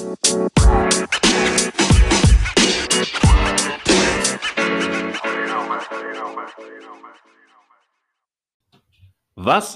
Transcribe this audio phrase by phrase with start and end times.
[0.00, 0.06] Was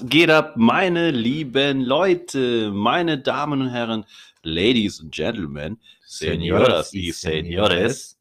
[0.07, 4.05] geht ab, meine lieben Leute, meine Damen und Herren,
[4.43, 8.17] Ladies and Gentlemen, Señoras y Señores?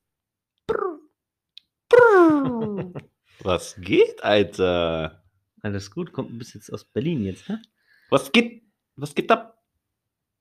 [3.45, 5.23] Was geht, Alter?
[5.61, 7.62] Alles gut, kommt ein bisschen jetzt aus Berlin jetzt, ne?
[8.11, 8.64] Was geht?
[8.96, 9.62] Was geht ab?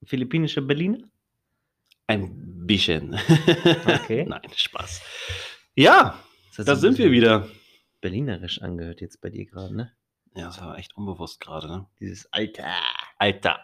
[0.03, 1.07] Philippinische Berliner?
[2.11, 3.13] Ein bisschen.
[3.85, 4.25] Okay.
[4.27, 5.01] Nein, Spaß.
[5.75, 6.19] Ja,
[6.57, 7.47] da sind wir wieder.
[8.01, 9.91] Berlinerisch angehört jetzt bei dir gerade, ne?
[10.35, 11.85] Ja, das war echt unbewusst gerade, ne?
[11.99, 12.65] Dieses Alter.
[13.17, 13.59] Alter.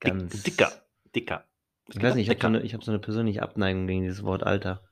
[0.00, 0.32] Ganz.
[0.42, 0.72] Dick, dicker.
[1.14, 1.44] Dicker.
[1.92, 4.22] Ich weiß nicht, ich habe so, eine- ich hab so eine persönliche Abneigung gegen dieses
[4.24, 4.82] Wort Alter.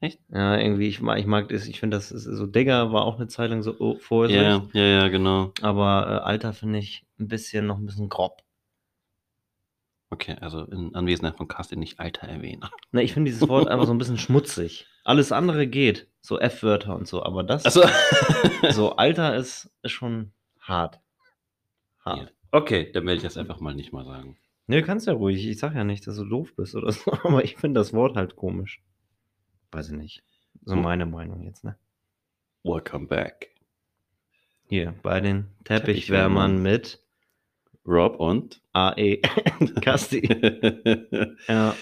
[0.00, 0.20] Echt?
[0.30, 3.16] Ja, irgendwie, ich mag, ich mag das, ich finde das ist so, Digger war auch
[3.16, 5.52] eine Zeit lang so oh, Vorsicht, Ja, ja, ja, genau.
[5.60, 8.42] aber äh, Alter finde ich ein bisschen, noch ein bisschen grob.
[10.10, 12.62] Okay, also in Anwesenheit von Carsten nicht Alter erwähnen.
[12.92, 14.86] Ne, ich finde dieses Wort einfach so ein bisschen schmutzig.
[15.04, 17.82] Alles andere geht, so F-Wörter und so, aber das, Also,
[18.70, 21.00] so Alter ist, ist schon hart.
[22.00, 22.18] Hart.
[22.30, 22.58] Ja.
[22.58, 24.38] okay, dann werde ich das einfach mal nicht mal sagen.
[24.66, 25.46] Ne, kannst ja ruhig.
[25.46, 28.16] Ich sag ja nicht, dass du doof bist oder so, aber ich finde das Wort
[28.16, 28.80] halt komisch.
[29.70, 30.22] Weiß ich nicht.
[30.64, 30.82] So Hm.
[30.82, 31.76] meine Meinung jetzt, ne?
[32.64, 33.54] Welcome back.
[34.64, 36.56] Hier, bei den Teppichwärmern.
[36.56, 37.02] Teppichwärmern mit
[37.88, 39.16] Rob und AE
[39.80, 40.20] Kasti.
[41.48, 41.74] ja,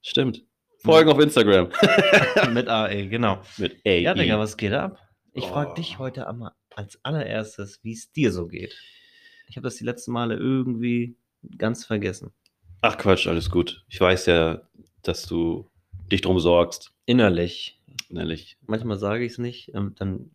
[0.00, 0.44] Stimmt.
[0.84, 1.70] Folgen auf Instagram.
[2.54, 3.42] mit AE, genau.
[3.56, 3.90] Mit A.
[3.90, 4.98] Ja, Digga, was geht ab?
[5.32, 5.74] Ich frage Oh.
[5.74, 8.78] dich heute einmal als allererstes, wie es dir so geht.
[9.48, 11.16] Ich habe das die letzten Male irgendwie
[11.56, 12.32] ganz vergessen.
[12.80, 13.84] Ach Quatsch, alles gut.
[13.88, 14.62] Ich weiß ja,
[15.02, 15.68] dass du
[16.12, 16.92] dich drum sorgst.
[17.06, 17.80] Innerlich.
[18.10, 18.56] Ehrlich.
[18.66, 20.30] Manchmal sage ich es nicht, ähm, dann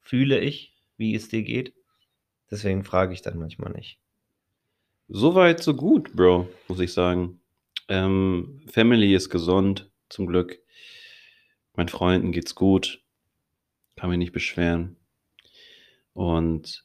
[0.00, 1.74] fühle ich, wie es dir geht.
[2.50, 3.98] Deswegen frage ich dann manchmal nicht.
[5.08, 7.40] Soweit, so gut, Bro, muss ich sagen.
[7.88, 10.58] Ähm, Family ist gesund, zum Glück.
[11.74, 13.02] Meinen Freunden geht's gut.
[13.96, 14.96] Kann mich nicht beschweren.
[16.14, 16.84] Und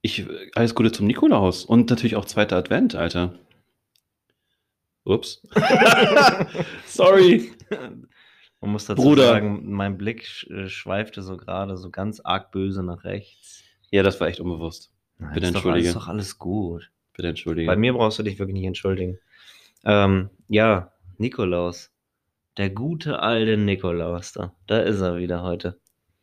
[0.00, 1.64] ich, alles Gute zum Nikolaus.
[1.64, 3.38] Und natürlich auch zweiter Advent, Alter.
[5.04, 5.42] Ups.
[6.86, 7.52] Sorry.
[8.60, 9.26] Man muss dazu Bruder.
[9.26, 13.64] sagen, mein Blick äh, schweifte so gerade so ganz arg böse nach rechts.
[13.90, 14.92] Ja, das war echt unbewusst.
[15.18, 15.88] Nein, Bitte ist doch, entschuldige.
[15.88, 16.90] ist doch alles gut.
[17.14, 17.66] Bitte entschuldige.
[17.66, 19.18] Bei mir brauchst du dich wirklich nicht entschuldigen.
[19.84, 21.90] Ähm, ja, Nikolaus.
[22.56, 24.54] Der gute alte Nikolaus da.
[24.66, 25.80] Da ist er wieder heute.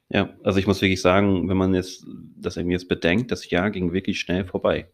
[0.10, 2.06] Ja, also ich muss wirklich sagen, wenn man jetzt
[2.36, 4.90] das irgendwie jetzt bedenkt, das Jahr ging wirklich schnell vorbei.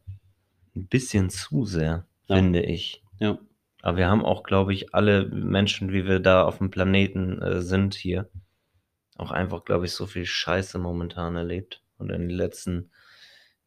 [0.75, 2.35] Ein bisschen zu sehr, Ja.
[2.35, 3.01] finde ich.
[3.19, 3.37] Ja.
[3.81, 7.61] Aber wir haben auch, glaube ich, alle Menschen, wie wir da auf dem Planeten äh,
[7.61, 8.29] sind hier,
[9.17, 11.81] auch einfach, glaube ich, so viel Scheiße momentan erlebt.
[11.97, 12.89] Und in den letzten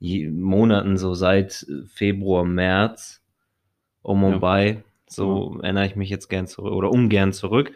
[0.00, 3.22] Monaten, so seit äh, Februar, März,
[4.02, 4.38] um und Ja.
[4.38, 7.72] bei, so erinnere ich mich jetzt gern zurück oder ungern zurück.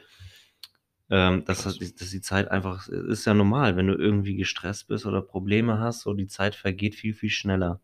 [1.10, 5.20] Ähm, dass, dass die Zeit einfach, ist ja normal, wenn du irgendwie gestresst bist oder
[5.20, 7.80] Probleme hast, so die Zeit vergeht viel, viel schneller.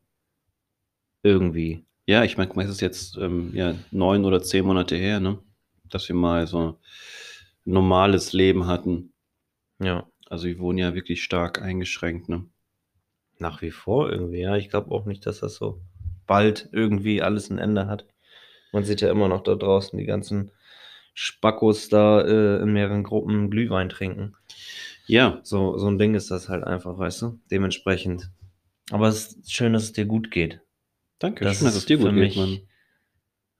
[1.22, 1.84] Irgendwie.
[2.06, 5.38] Ja, ich meine, es ist jetzt ähm, ja, neun oder zehn Monate her, ne?
[5.90, 6.74] Dass wir mal so ein
[7.64, 9.12] normales Leben hatten.
[9.78, 10.06] Ja.
[10.30, 12.46] Also wir wurden ja wirklich stark eingeschränkt, ne?
[13.38, 14.56] Nach wie vor irgendwie, ja.
[14.56, 15.80] Ich glaube auch nicht, dass das so
[16.26, 18.06] bald irgendwie alles ein Ende hat.
[18.72, 20.50] Man sieht ja immer noch da draußen die ganzen
[21.14, 24.36] Spackos da äh, in mehreren Gruppen Glühwein trinken.
[25.06, 27.40] Ja, So, so ein Ding ist das halt einfach, weißt du?
[27.50, 28.30] Dementsprechend.
[28.90, 30.60] Aber es ist schön, dass es dir gut geht.
[31.18, 31.44] danke.
[31.52, 32.60] schön, dass es dir gut geht, mich, Mann.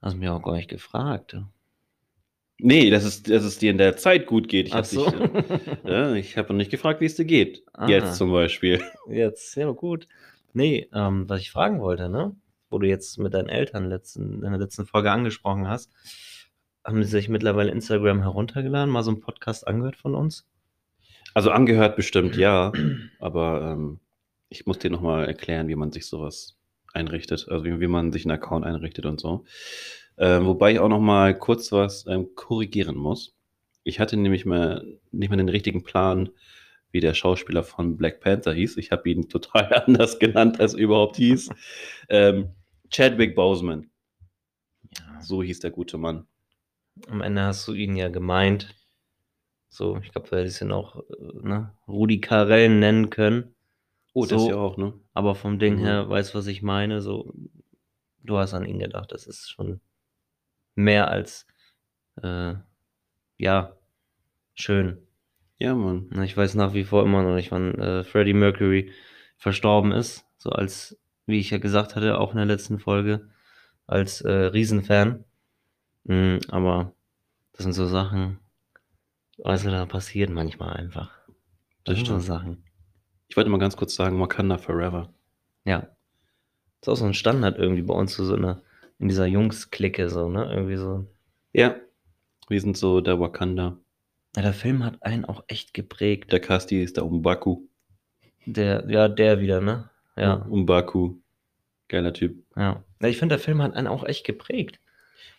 [0.01, 1.35] Hast du mir auch gar nicht gefragt.
[2.59, 4.67] Nee, dass es, dass es dir in der Zeit gut geht.
[4.67, 5.11] Ich habe so.
[5.85, 7.63] ja, ich habe noch nicht gefragt, wie es dir geht.
[7.73, 7.87] Ah.
[7.87, 8.83] Jetzt zum Beispiel.
[9.09, 10.07] Jetzt, ja gut.
[10.53, 12.35] Nee, ähm, was ich fragen wollte, ne?
[12.69, 15.91] Wo du jetzt mit deinen Eltern letzten, in der letzten Folge angesprochen hast,
[16.83, 20.45] haben sie sich mittlerweile Instagram heruntergeladen, mal so einen Podcast angehört von uns?
[21.33, 22.73] Also angehört bestimmt ja,
[23.19, 23.99] aber ähm,
[24.49, 26.57] ich muss dir nochmal erklären, wie man sich sowas
[26.93, 29.45] einrichtet, also wie, wie man sich einen Account einrichtet und so.
[30.19, 33.35] Ähm, wobei ich auch nochmal kurz was ähm, korrigieren muss.
[33.83, 36.29] Ich hatte nämlich mal nicht mal den richtigen Plan,
[36.91, 38.77] wie der Schauspieler von Black Panther hieß.
[38.77, 41.49] Ich habe ihn total anders genannt, als er überhaupt hieß.
[42.09, 42.49] Ähm,
[42.89, 43.89] Chadwick Boseman,
[44.97, 45.21] Ja.
[45.21, 46.25] so hieß der gute Mann.
[47.07, 48.75] Am Ende hast du ihn ja gemeint.
[49.69, 53.53] So, ich glaube, du hättest ihn auch äh, ne, Rudi Carell nennen können.
[54.13, 54.49] Oh, das So.
[54.49, 54.93] ja auch, ne?
[55.13, 55.79] Aber vom Ding Mhm.
[55.79, 57.01] her, weißt du, was ich meine?
[57.01, 57.31] So,
[58.23, 59.11] du hast an ihn gedacht.
[59.11, 59.79] Das ist schon
[60.79, 61.45] mehr als,
[62.21, 62.53] äh,
[63.37, 63.75] ja,
[64.55, 64.97] schön.
[65.57, 66.09] Ja, Mann.
[66.23, 68.91] Ich weiß nach wie vor immer noch nicht, wann äh, Freddie Mercury
[69.37, 70.25] verstorben ist.
[70.37, 73.29] So als, wie ich ja gesagt hatte, auch in der letzten Folge,
[73.87, 75.25] als äh, Riesenfan.
[76.05, 76.93] Mhm, aber
[77.53, 78.39] das sind so Sachen,
[79.37, 81.11] weißt du, da passiert manchmal einfach.
[81.83, 82.19] Das sind so.
[82.19, 82.63] Sachen.
[83.27, 85.13] Ich wollte mal ganz kurz sagen, Wakanda Forever.
[85.65, 85.81] Ja.
[86.79, 88.61] Das ist auch so ein Standard irgendwie bei uns, so eine,
[88.99, 90.51] in dieser Jungs-Clique, so, ne?
[90.51, 91.05] Irgendwie so.
[91.53, 91.75] Ja.
[92.47, 93.77] Wir sind so der Wakanda.
[94.35, 96.31] Ja, der Film hat einen auch echt geprägt.
[96.31, 97.67] Der Casti ist der Umbaku.
[98.45, 99.89] Der, ja, der wieder, ne?
[100.15, 101.15] Ja, Umbaku.
[101.87, 102.43] Geiler Typ.
[102.55, 102.83] ja.
[103.01, 104.79] ja ich finde, der Film hat einen auch echt geprägt.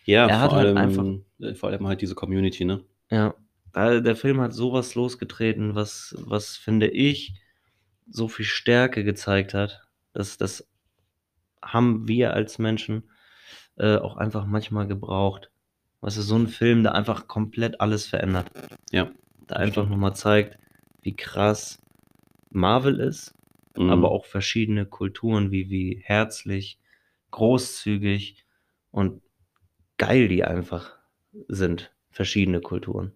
[0.05, 2.83] Ja, Er hat vor, halt allem, einfach- äh, vor allem halt diese Community, ne?
[3.09, 3.35] Ja.
[3.73, 7.35] Also der Film hat sowas losgetreten, was, was finde ich,
[8.09, 9.87] so viel Stärke gezeigt hat.
[10.13, 10.67] Das, das
[11.61, 13.03] haben wir als Menschen
[13.77, 15.51] äh, auch einfach manchmal gebraucht.
[16.01, 18.49] Weißt du, so ein Film, der einfach komplett alles verändert.
[18.91, 19.11] Ja.
[19.49, 20.57] Der einfach nochmal zeigt,
[21.01, 21.79] wie krass
[22.49, 23.33] Marvel ist,
[23.77, 23.89] Mhm.
[23.89, 26.77] aber auch verschiedene Kulturen, wie, wie herzlich,
[27.31, 28.45] großzügig
[28.91, 29.21] und
[29.97, 30.97] geil die einfach
[31.47, 31.93] sind.
[32.09, 33.13] Verschiedene Kulturen.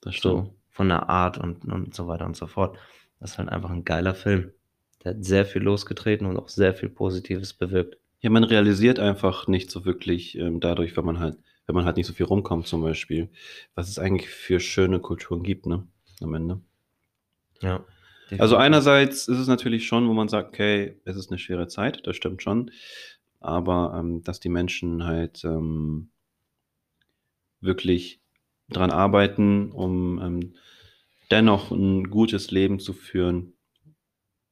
[0.00, 0.46] Das stimmt.
[0.46, 2.76] So, von der Art und, und so weiter und so fort.
[3.20, 4.50] Das ist halt einfach ein geiler Film.
[5.04, 7.96] Der hat sehr viel losgetreten und auch sehr viel Positives bewirkt.
[8.26, 11.96] Ja, man realisiert einfach nicht so wirklich ähm, dadurch, wenn man halt, wenn man halt
[11.96, 13.28] nicht so viel rumkommt zum Beispiel,
[13.76, 15.86] was es eigentlich für schöne Kulturen gibt, ne?
[16.20, 16.60] Am Ende.
[17.60, 17.84] Ja.
[18.36, 22.04] Also einerseits ist es natürlich schon, wo man sagt, okay, es ist eine schwere Zeit,
[22.04, 22.72] das stimmt schon.
[23.38, 26.08] Aber ähm, dass die Menschen halt ähm,
[27.60, 28.18] wirklich
[28.70, 30.54] dran arbeiten, um ähm,
[31.30, 33.52] dennoch ein gutes Leben zu führen,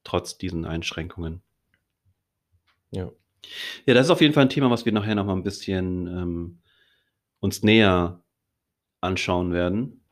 [0.05, 1.43] trotz diesen Einschränkungen.
[2.93, 3.11] Ja.
[3.87, 6.07] Ja, das ist auf jeden Fall ein Thema, was wir nachher noch mal ein bisschen
[6.07, 6.59] ähm,
[7.41, 8.23] uns näher
[9.01, 10.03] anschauen werden.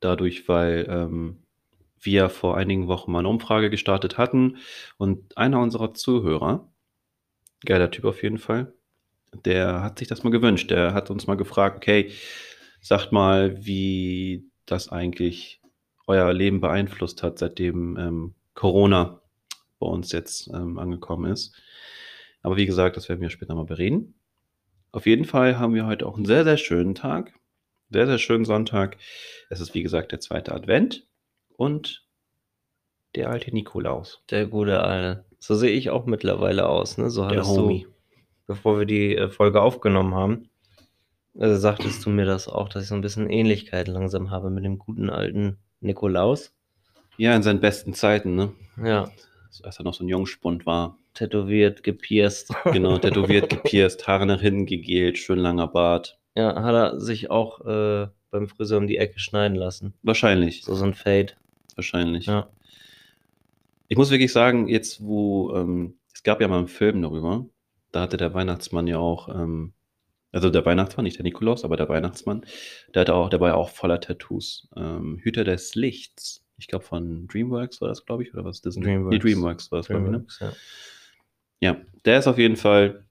[0.00, 1.42] Dadurch, weil ähm,
[2.00, 4.58] wir vor einigen Wochen mal eine Umfrage gestartet hatten
[4.98, 6.70] und einer unserer Zuhörer,
[7.64, 8.72] geiler Typ auf jeden Fall,
[9.44, 10.70] der hat sich das mal gewünscht.
[10.70, 12.12] Der hat uns mal gefragt, okay,
[12.80, 15.60] sagt mal, wie das eigentlich
[16.06, 19.20] euer Leben beeinflusst hat, seitdem ähm, Corona
[19.78, 21.54] bei uns jetzt ähm, angekommen ist.
[22.46, 24.14] Aber wie gesagt, das werden wir später mal bereden.
[24.92, 27.32] Auf jeden Fall haben wir heute auch einen sehr, sehr schönen Tag.
[27.90, 28.98] Sehr, sehr schönen Sonntag.
[29.50, 31.08] Es ist wie gesagt der zweite Advent
[31.56, 32.06] und
[33.16, 34.22] der alte Nikolaus.
[34.30, 35.24] Der gute Alte.
[35.40, 36.98] So sehe ich auch mittlerweile aus.
[36.98, 37.10] Ne?
[37.10, 37.82] So Der Homie.
[37.82, 37.90] du,
[38.46, 40.48] bevor wir die äh, Folge aufgenommen haben,
[41.34, 44.64] äh, sagtest du mir das auch, dass ich so ein bisschen Ähnlichkeit langsam habe mit
[44.64, 46.54] dem guten alten Nikolaus.
[47.16, 48.52] Ja, in seinen besten Zeiten, ne?
[48.80, 49.10] Ja,
[49.64, 50.96] Als er noch so ein Jungspund war.
[51.16, 52.52] Tätowiert, gepierst.
[52.72, 56.18] Genau, tätowiert, gepierst, Haare nach hinten gegelt, schön langer Bart.
[56.34, 59.94] Ja, hat er sich auch äh, beim Friseur um die Ecke schneiden lassen.
[60.02, 61.32] Wahrscheinlich, So, so ein Fade.
[61.74, 62.26] wahrscheinlich.
[62.26, 62.48] Ja.
[63.88, 67.46] Ich muss wirklich sagen, jetzt wo, ähm, es gab ja mal einen Film darüber,
[67.92, 69.72] da hatte der Weihnachtsmann ja auch, ähm,
[70.32, 72.44] also der Weihnachtsmann, nicht der Nikolaus, aber der Weihnachtsmann,
[72.94, 74.68] der hatte auch, der war ja auch voller Tattoos.
[74.76, 76.42] Ähm, Hüter des Lichts.
[76.58, 78.60] Ich glaube von DreamWorks war das, glaube ich, oder was?
[78.60, 78.84] Disney?
[78.84, 79.12] DreamWorks.
[79.14, 80.26] Nee, DreamWorks war das, glaube ich, ne?
[80.40, 80.52] Ja.
[81.60, 83.06] Ja, der ist auf jeden Fall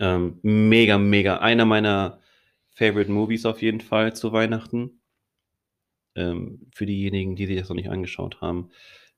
[0.00, 1.38] ähm, mega, mega.
[1.38, 2.20] Einer meiner
[2.74, 5.00] Favorite Movies auf jeden Fall zu Weihnachten.
[6.16, 8.70] Ähm, für diejenigen, die sich das noch nicht angeschaut haben,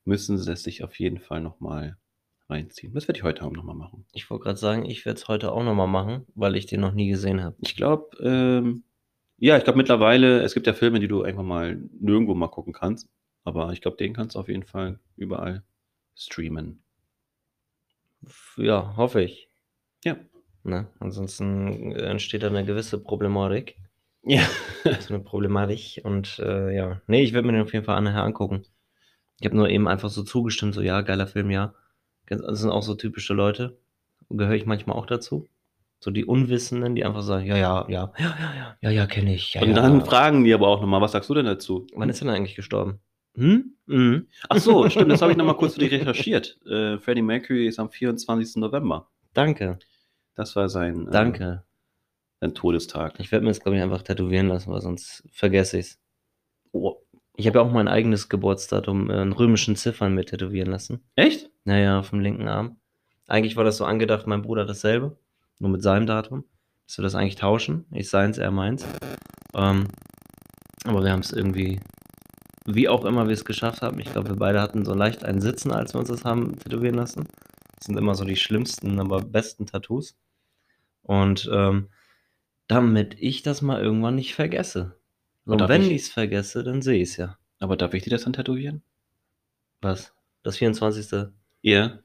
[0.05, 1.97] müssen sie es sich auf jeden Fall nochmal
[2.49, 2.93] reinziehen.
[2.95, 4.05] Das werde ich heute Abend nochmal machen.
[4.13, 6.93] Ich wollte gerade sagen, ich werde es heute auch nochmal machen, weil ich den noch
[6.93, 7.57] nie gesehen habe.
[7.61, 8.85] Ich glaube, ähm,
[9.39, 12.73] ja, ich glaube mittlerweile, es gibt ja Filme, die du einfach mal nirgendwo mal gucken
[12.73, 13.09] kannst.
[13.45, 15.65] Aber ich glaube, den kannst du auf jeden Fall überall
[16.17, 16.82] streamen.
[18.57, 19.49] Ja, hoffe ich.
[20.05, 20.17] Ja.
[20.65, 20.89] Ne?
[21.01, 23.77] Ansonsten entsteht da eine gewisse Problematik.
[24.23, 24.43] Ja.
[25.01, 26.01] So eine Problematik.
[26.05, 28.65] Und äh, ja, nee, ich werde mir den auf jeden Fall nachher angucken.
[29.39, 31.75] Ich habe nur eben einfach so zugestimmt, so ja, geiler Film, ja.
[32.27, 33.79] Das sind auch so typische Leute.
[34.29, 35.49] Gehöre ich manchmal auch dazu.
[36.01, 39.35] So die Unwissenden, die einfach sagen, ja, ja, ja, ja, ja, ja, ja, ja, kenne
[39.35, 39.55] ich.
[39.55, 39.75] Ja, Und ja.
[39.75, 41.87] dann fragen die aber auch nochmal, was sagst du denn dazu?
[41.95, 42.99] Wann ist er denn eigentlich gestorben?
[43.35, 43.77] Hm?
[43.87, 44.27] Mhm.
[44.49, 46.59] Ach so, stimmt, das habe ich nochmal kurz für dich recherchiert.
[46.67, 48.57] Äh, Freddie Mercury ist am 24.
[48.57, 49.09] November.
[49.33, 49.79] Danke,
[50.35, 51.65] Das war sein, äh, danke.
[52.41, 53.15] sein Todestag.
[53.19, 55.99] Ich werde mir das, glaube ich, einfach tätowieren lassen, weil sonst vergesse ich es.
[56.73, 56.97] Oh,
[57.37, 61.03] Ich habe ja auch mein eigenes Geburtsdatum äh, in römischen Ziffern mit tätowieren lassen.
[61.17, 61.51] echt?
[61.65, 62.77] Naja, auf dem linken Arm.
[63.29, 65.17] Eigentlich war das so angedacht, mein Bruder dasselbe,
[65.59, 66.45] nur mit seinem Datum.
[66.87, 67.87] Dass wir das eigentlich tauschen.
[67.93, 68.85] Ich seins, er meins.
[69.55, 69.87] Ähm,
[70.85, 71.79] aber wir haben es irgendwie,
[72.67, 75.41] wie auch immer wir es geschafft haben, ich glaube, wir beide hatten so leicht ein
[75.41, 77.27] Sitzen, als wir uns das haben tätowieren lassen.
[77.77, 80.17] Das sind immer so die schlimmsten, aber besten Tattoos.
[81.03, 81.89] Und ähm,
[82.69, 84.97] damit ich das mal irgendwann nicht vergesse.
[85.45, 87.37] So, Und wenn ich- es vergesse, dann sehe ich es ja.
[87.59, 88.83] Aber darf ich dir das dann tätowieren?
[89.81, 90.15] Was?
[90.45, 91.31] Das 24.
[91.63, 91.99] Ja.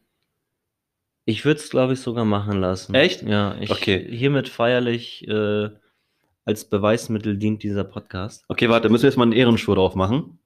[1.25, 2.95] Ich würde es, glaube ich, sogar machen lassen.
[2.95, 3.21] Echt?
[3.23, 4.07] Ja, ich Okay.
[4.09, 5.69] hiermit feierlich äh,
[6.45, 8.45] als Beweismittel dient dieser Podcast.
[8.47, 10.36] Okay, warte, müssen wir jetzt mal einen Ehrenschwur drauf machen?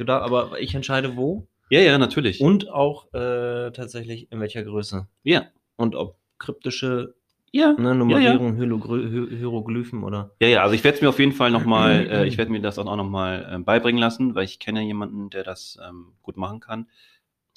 [0.00, 2.40] Du da, aber ich entscheide wo Ja, ja, natürlich.
[2.40, 5.06] und auch äh, tatsächlich in welcher Größe.
[5.24, 5.44] ja.
[5.76, 7.14] Und ob kryptische
[7.52, 7.72] Ja.
[7.74, 10.30] ne, Nummerierung, Hierogly- Hy- Hieroglyphen oder.
[10.40, 12.60] Ja, ja, also ich werde es mir auf jeden Fall nochmal, äh, ich werde mir
[12.62, 16.60] das auch nochmal äh, beibringen lassen, weil ich kenne jemanden, der das ähm, gut machen
[16.60, 16.86] kann.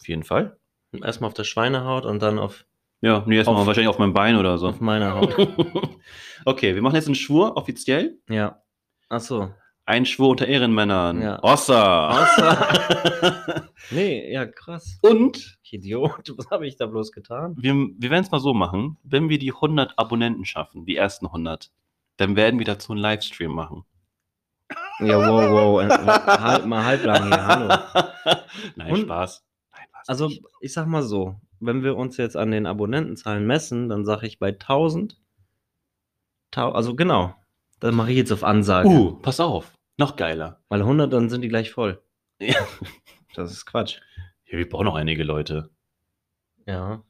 [0.02, 0.58] Auf jeden Fall.
[1.02, 2.66] Erstmal auf der Schweinehaut und dann auf,
[3.02, 4.68] Ja, nee, erstmal Auf- wahrscheinlich auf meinem Bein oder so.
[4.68, 5.34] auf meiner Haut.
[6.46, 8.18] okay, wir machen jetzt einen Schwur offiziell.
[8.30, 8.60] ja.
[9.10, 9.50] Ach so.
[9.86, 11.22] Ein Schwur unter Ehrenmännern.
[11.22, 11.44] Ja.
[11.44, 12.28] Ossa.
[13.92, 14.98] Nee, ja, krass.
[15.02, 17.56] Und Ich Idiot, was habe ich da bloß getan?
[17.60, 21.26] wir, wir werden es mal so machen, wenn wir die 100 Abonnenten schaffen, die ersten
[21.28, 21.70] 100,
[22.18, 23.84] dann werden wir dazu einen Livestream machen.
[25.00, 25.82] Ja, wow, wow.
[25.84, 25.90] äh,
[26.40, 27.68] Halt mal halblang hier, hallo.
[28.78, 29.44] Nein, Und- Spaß.
[29.74, 30.44] Nein, Also, nicht.
[30.62, 34.40] ich sag mal so, wenn wir uns jetzt an den Abonnentenzahlen messen, dann sage ich
[34.40, 35.20] bei 1000,
[36.52, 37.36] tau also genau,
[37.84, 38.88] dann mache ich jetzt auf Ansage.
[38.90, 39.74] Uh, pass auf.
[39.98, 40.62] Noch geiler.
[40.70, 42.02] Weil 100, dann sind die gleich voll.
[42.42, 42.56] Ja.
[43.36, 44.00] Das ist Quatsch.
[44.46, 45.70] Ja, wir brauchen noch einige Leute.
[46.68, 47.04] Ja,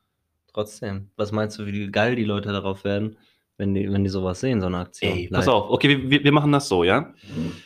[0.53, 1.09] trotzdem.
[1.15, 3.17] Was meinst du, wie geil die Leute darauf werden,
[3.57, 5.11] wenn die, wenn die sowas sehen, so eine Aktion?
[5.11, 5.69] Ey, pass auf.
[5.69, 7.13] Okay, wir- wir, wir machen das so, ja?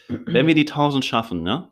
[0.07, 1.69] Wenn wir die 1000 schaffen, ne?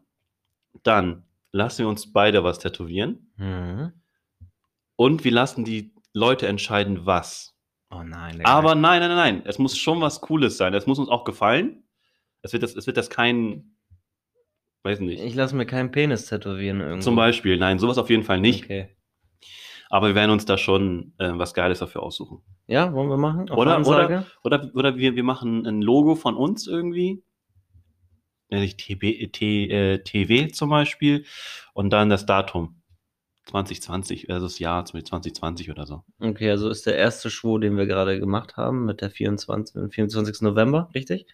[0.83, 3.93] Dann lassen wir uns beide was tätowieren Mhm.
[4.95, 7.54] und wir lassen die Leute entscheiden, was.
[7.89, 8.41] Oh nein.
[8.45, 9.41] Aber nein, nein, nein, nein.
[9.45, 10.73] Es muss schon was Cooles sein.
[10.73, 11.83] Es muss uns auch gefallen.
[12.41, 13.75] Es wird das, es wird das kein,
[14.83, 15.21] weiß nicht.
[15.23, 17.01] ich lasse mir keinen Penis tätowieren irgendwo.
[17.03, 18.65] Zum Beispiel, nein, sowas auf jeden Fall nicht.
[18.65, 18.95] Okay.
[19.89, 22.41] Aber wir werden uns da schon äh, was Geiles dafür aussuchen.
[22.67, 23.49] Ja, wollen wir machen?
[23.49, 24.25] Auf Oder- Ansage?
[24.43, 27.23] Oder, oder wir, wir machen ein Logo von uns irgendwie.
[28.49, 31.25] Nenn ich TB, T, äh, TW zum Beispiel.
[31.73, 32.81] Und dann das Datum.
[33.45, 36.03] 2020, also das Jahr 2020 oder so.
[36.19, 39.83] Okay, also ist der erste Schwur, den wir gerade gemacht haben, mit der 24, mit
[39.83, 40.41] dem 24.
[40.41, 41.27] November, richtig?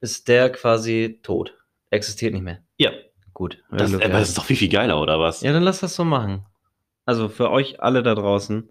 [0.00, 1.56] Ist der quasi tot.
[1.90, 2.62] Existiert nicht mehr.
[2.76, 2.90] Ja.
[3.32, 3.62] Gut.
[3.70, 4.22] Das, Glück aber gehabt.
[4.22, 5.40] das ist doch viel, viel geiler, oder was?
[5.40, 6.46] ja, dann lass das so machen.
[7.04, 8.70] Also für euch alle da draußen,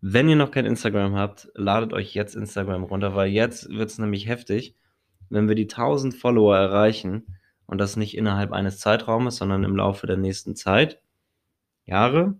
[0.00, 3.98] wenn ihr noch kein Instagram habt, ladet euch jetzt Instagram runter, weil jetzt wird es
[3.98, 4.76] nämlich heftig,
[5.28, 7.26] wenn wir die 1000 Follower erreichen
[7.70, 11.00] und das nicht innerhalb eines Zeitraumes, sondern im Laufe der nächsten Zeit,
[11.84, 12.34] Jahre,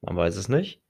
[0.00, 0.80] man weiß es nicht,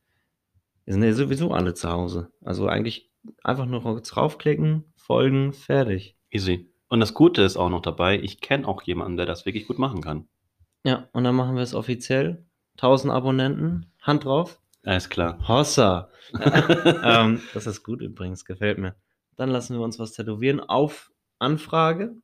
[0.85, 2.31] wir sind ja sowieso alle zu Hause.
[2.45, 3.11] Also eigentlich
[3.43, 6.17] einfach nur draufklicken, folgen, fertig.
[6.31, 6.71] Easy.
[6.89, 9.81] Und das Gute ist auch noch dabei, ich kenne auch jemanden, der das wirklich gut
[9.81, 10.29] machen kann.
[10.85, 12.47] Ja, und dann machen wir es offiziell.
[12.77, 14.61] 1000 Abonnenten, Hand drauf.
[14.85, 15.41] Alles klar.
[15.49, 16.09] Hossa.
[17.03, 18.95] ähm, das ist gut übrigens, gefällt mir.
[19.35, 22.15] Dann lassen wir uns was tätowieren auf Anfrage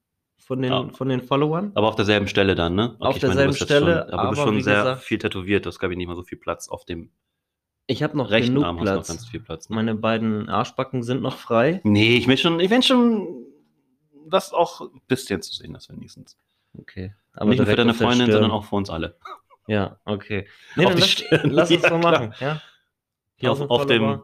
[0.44, 0.88] von den, Ja.
[0.90, 1.72] von den Followern.
[1.74, 2.96] Aber auf derselben Stelle dann, ne?
[2.98, 5.18] Auf meine, du derselben jetzt Stelle, Schon, aber, du bist aber schon sehr gesagt- viel
[5.18, 5.64] tätowiert.
[5.64, 7.10] Du hast, glaube ich, nicht mal so viel Platz auf dem
[7.86, 8.76] Ich habe noch rechten genug Arm.
[8.78, 9.08] Du noch Platz.
[9.08, 9.68] ganz viel Platz.
[9.68, 9.76] Ne?
[9.76, 11.80] Meine beiden Arschbacken sind noch frei.
[11.84, 13.46] Nee, ich will schon, ich will schon
[14.26, 16.38] was auch ein bisschen zu sehen ist, wenigstens.
[16.78, 17.12] Okay.
[17.44, 19.16] nicht nur für deine auf Freundin, sondern auch für uns alle.
[19.66, 20.46] Ja, okay.
[20.76, 22.34] Nee, Auf dann lass, lass uns Ja, so machen.
[22.40, 22.60] Ja?
[23.36, 24.22] Hier auf, 1000 auf dem,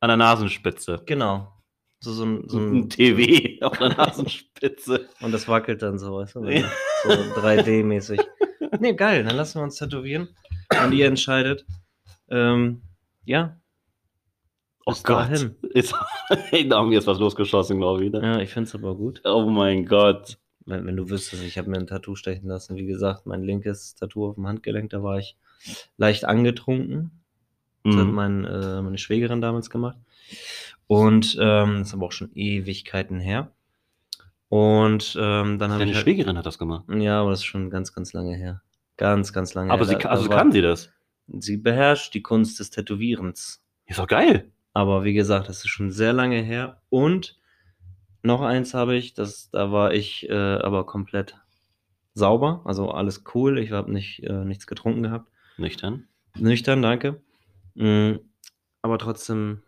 [0.00, 1.02] an der Nasenspitze.
[1.06, 1.52] Genau.
[2.04, 5.08] So, so, ein, so ein ein TV auf der Nasenspitze.
[5.22, 6.44] Und das wackelt dann so, weißt du?
[6.44, 6.68] Ja.
[7.04, 8.20] So 3D-mäßig.
[8.80, 10.28] Nee, geil, dann lassen wir uns tätowieren.
[10.84, 11.64] Und ihr entscheidet.
[12.28, 12.82] Ähm,
[13.24, 13.58] ja.
[14.86, 15.16] Oh Bis Gott.
[15.30, 15.56] dahin.
[15.72, 15.92] Ist,
[16.68, 18.12] da haben wir jetzt was losgeschossen, glaube ich.
[18.12, 18.20] Ne?
[18.22, 19.22] Ja, ich finde es aber gut.
[19.24, 20.38] Oh mein Gott.
[20.66, 22.76] Wenn, wenn du wüsstest, ich habe mir ein Tattoo stechen lassen.
[22.76, 25.36] Wie gesagt, mein linkes Tattoo auf dem Handgelenk, da war ich
[25.96, 27.22] leicht angetrunken.
[27.84, 28.12] Das hat Mhm.
[28.14, 29.96] mein, äh, meine Schwägerin damals gemacht.
[30.86, 33.52] Und ähm, das ist aber auch schon Ewigkeiten her.
[34.48, 35.96] Und ähm, dann habe Deine ich.
[35.96, 36.84] Halt, Schwägerin hat das gemacht.
[36.88, 38.62] ja, aber das ist schon ganz, ganz lange her.
[38.96, 39.98] Ganz, ganz lange Aber her.
[40.00, 40.90] sie, also war- kann sie das.
[41.26, 43.62] Sie beherrscht die Kunst des Tätowierens.
[43.86, 44.52] Ist doch geil.
[44.74, 46.82] Aber wie gesagt, das ist schon sehr lange her.
[46.90, 47.38] Und
[48.22, 51.36] noch eins habe ich, das, da war ich äh, aber komplett
[52.12, 52.62] sauber.
[52.64, 53.58] Also alles cool.
[53.58, 55.30] Ich habe nicht, äh, nichts getrunken gehabt.
[55.56, 56.06] Nüchtern.
[56.36, 57.22] Nüchtern, danke.
[57.74, 58.16] Mm,
[58.82, 59.62] aber trotzdem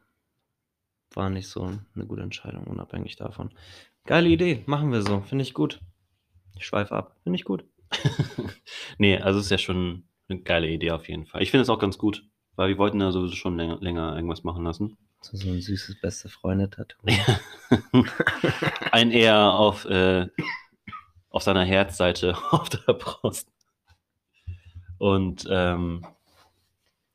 [1.16, 1.62] war nicht so
[1.94, 3.50] eine gute Entscheidung, unabhängig davon.
[4.04, 5.20] Geile Idee, machen wir so.
[5.22, 5.80] Finde ich gut.
[6.56, 7.16] Ich schweife ab.
[7.22, 7.64] Finde ich gut.
[8.98, 11.42] nee, also es ist ja schon eine geile Idee auf jeden Fall.
[11.42, 12.24] Ich finde es auch ganz gut,
[12.56, 14.96] weil wir wollten ja sowieso schon länger, länger irgendwas machen lassen.
[15.22, 16.98] So, so ein süßes beste Freunde-Tattoo.
[18.92, 20.28] Ein eher auf, äh,
[21.30, 23.48] auf seiner Herzseite auf der Brust.
[24.98, 26.06] Und ähm,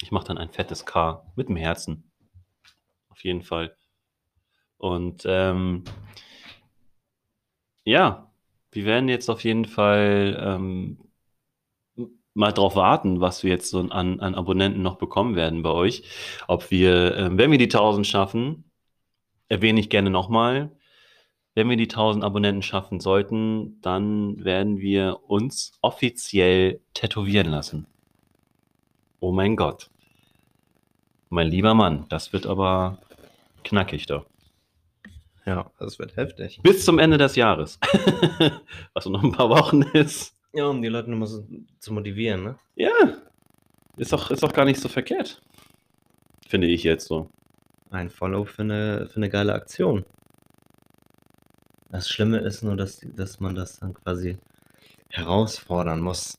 [0.02, 2.12] ich mache dann ein fettes K mit dem Herzen.
[3.10, 3.76] Auf jeden Fall.
[4.82, 5.84] Und ähm,
[7.86, 8.32] ja,
[8.72, 10.98] wir werden jetzt auf jeden Fall ähm,
[12.34, 16.04] mal drauf warten, was wir jetzt so an, an Abonnenten noch bekommen werden bei euch.
[16.48, 18.72] Ob wir, ähm, wenn wir die 1000 schaffen,
[19.50, 20.72] erwähne ich gerne nochmal,
[21.54, 27.86] wenn wir die 1000 Abonnenten schaffen sollten, dann werden wir uns offiziell tätowieren lassen.
[29.20, 29.92] Oh mein Gott.
[31.30, 32.98] Mein lieber Mann, das wird aber
[33.64, 34.26] knackig da.
[35.46, 36.60] Ja, das wird heftig.
[36.64, 37.80] Bis zum Ende des Jahres.
[38.94, 40.36] Was noch ein paar Wochen ist.
[40.54, 41.46] Ja, um die Leute nochmal so
[41.80, 42.60] zu motivieren, ne?
[42.76, 42.92] Ja.
[43.98, 45.42] Ist doch, ist doch gar nicht so verkehrt.
[46.48, 47.30] Finde ich jetzt so.
[47.90, 50.06] Ein Follow für eine, für eine geile Aktion.
[51.90, 54.38] Das Schlimme ist nur, dass, dass man das dann quasi
[55.10, 56.38] herausfordern muss.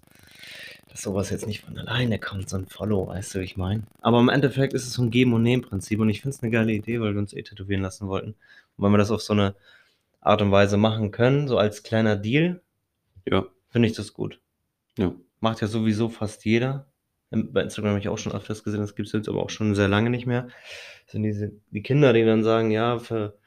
[0.89, 3.83] Dass sowas jetzt nicht von alleine kommt, so ein Follow, weißt du, wie ich meine?
[4.01, 6.51] Aber im Endeffekt ist es so ein Geben- und Nehmen-Prinzip und ich finde es eine
[6.51, 8.35] geile Idee, weil wir uns eh tätowieren lassen wollten.
[8.77, 9.55] Und weil wir das auf so eine
[10.21, 12.63] Art und Weise machen können, so als kleiner Deal,
[13.27, 13.47] Ja.
[13.71, 14.41] finde ich das gut.
[14.99, 15.13] Ja.
[15.41, 16.87] Macht ja sowieso fast jeder.
[17.31, 19.51] Im- Bei Instagram habe ich auch schon öfters gesehen, das gibt es jetzt aber auch
[19.51, 20.49] schon sehr lange nicht mehr.
[21.05, 23.39] Das sind diese, die Kinder, die dann sagen, ja, für,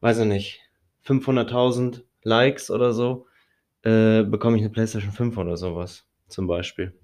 [0.00, 0.60] weiß ich nicht,
[1.04, 3.26] 500.000 Likes oder so,
[3.82, 6.98] äh, bekomme ich eine PlayStation 5 oder sowas, zum Beispiel.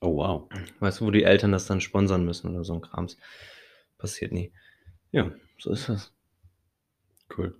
[0.00, 0.48] Oh wow.
[0.80, 3.16] Weißt du, wo die Eltern das dann sponsern müssen oder so ein Krams.
[3.96, 4.52] Passiert nie.
[5.10, 6.12] Ja, so ist das.
[7.36, 7.54] Cool.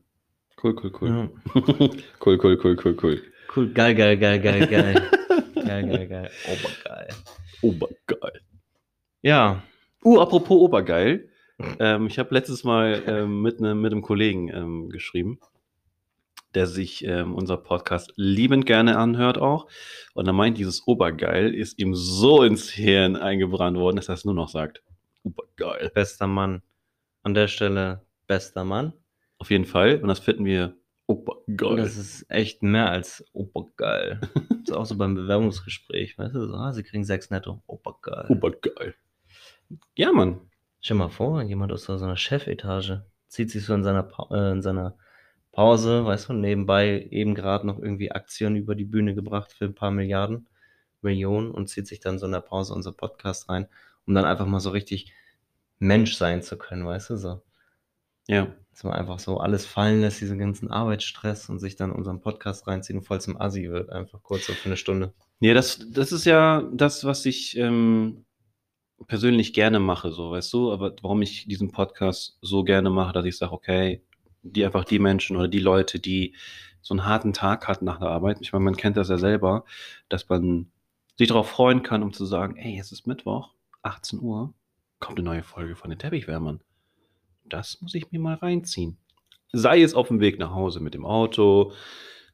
[0.62, 1.08] Cool, cool, cool.
[1.08, 1.28] Ja.
[2.24, 3.22] cool, cool, cool, cool, cool.
[3.54, 5.10] Cool, geil, geil, geil, geil, geil.
[5.54, 6.30] geil, geil, geil.
[6.48, 7.08] Obergeil.
[7.62, 8.40] Obergeil.
[9.22, 9.62] Ja,
[10.04, 11.28] Uh, apropos Obergeil.
[11.80, 15.40] Ähm, ich habe letztes Mal ähm, mit, ne, mit einem Kollegen ähm, geschrieben,
[16.54, 19.66] der sich ähm, unser Podcast liebend gerne anhört auch.
[20.14, 24.24] Und er meint, dieses Obergeil ist ihm so ins Hirn eingebrannt worden, dass er es
[24.24, 24.82] nur noch sagt.
[25.24, 25.90] Obergeil.
[25.92, 26.62] bester Mann.
[27.24, 28.92] An der Stelle, bester Mann.
[29.38, 30.00] Auf jeden Fall.
[30.02, 30.76] Und das finden wir
[31.08, 31.76] Obergeil.
[31.76, 34.20] Das ist echt mehr als obergeil.
[34.34, 37.62] Das ist auch so beim Bewerbungsgespräch, weißt du, so, ah, sie kriegen sechs netto.
[37.66, 38.26] Obergeil.
[38.28, 38.94] Obergeil.
[39.96, 40.40] Ja, Mann.
[40.80, 44.28] Stell dir mal vor, jemand aus so einer Chefetage zieht sich so in seiner, pa
[44.30, 44.98] äh, in seiner
[45.52, 49.74] Pause, weißt du, nebenbei eben gerade noch irgendwie Aktien über die Bühne gebracht für ein
[49.74, 50.46] paar Milliarden,
[51.00, 53.66] Millionen und zieht sich dann so in der Pause unser Podcast rein,
[54.06, 55.14] um dann einfach mal so richtig
[55.78, 57.42] Mensch sein zu können, weißt du, so.
[58.28, 58.54] Ja.
[58.78, 62.68] Dass man einfach so alles fallen lässt, diesen ganzen Arbeitsstress und sich dann unseren Podcast
[62.68, 65.12] reinzieht und voll zum Assi wird, einfach kurz so für eine Stunde.
[65.40, 68.24] Ja, das, das ist ja das, was ich ähm,
[69.08, 73.24] persönlich gerne mache, so, weißt du, aber warum ich diesen Podcast so gerne mache, dass
[73.24, 74.00] ich sage, okay,
[74.42, 76.36] die einfach die Menschen oder die Leute, die
[76.80, 79.64] so einen harten Tag hatten nach der Arbeit, ich meine, man kennt das ja selber,
[80.08, 80.70] dass man
[81.16, 84.54] sich darauf freuen kann, um zu sagen, ey, es ist Mittwoch, 18 Uhr,
[85.00, 86.60] kommt eine neue Folge von den Teppichwärmern.
[87.48, 88.98] Das muss ich mir mal reinziehen.
[89.52, 91.72] Sei es auf dem Weg nach Hause mit dem Auto,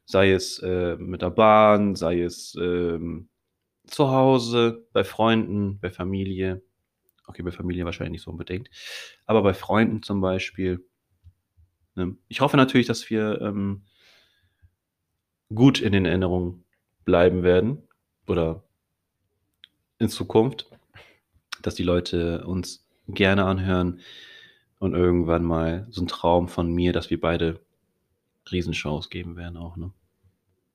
[0.05, 3.29] sei es äh, mit der Bahn, sei es ähm,
[3.87, 6.61] zu Hause, bei Freunden, bei Familie.
[7.27, 8.69] Okay, bei Familie wahrscheinlich nicht so unbedingt,
[9.25, 10.85] aber bei Freunden zum Beispiel.
[11.95, 12.15] Ne?
[12.27, 13.83] Ich hoffe natürlich, dass wir ähm,
[15.53, 16.65] gut in den Erinnerungen
[17.03, 17.87] bleiben werden
[18.27, 18.63] oder
[19.97, 20.69] in Zukunft,
[21.61, 24.01] dass die Leute uns gerne anhören
[24.79, 27.59] und irgendwann mal so ein Traum von mir, dass wir beide
[28.51, 29.91] Riesenshows geben werden auch, ne?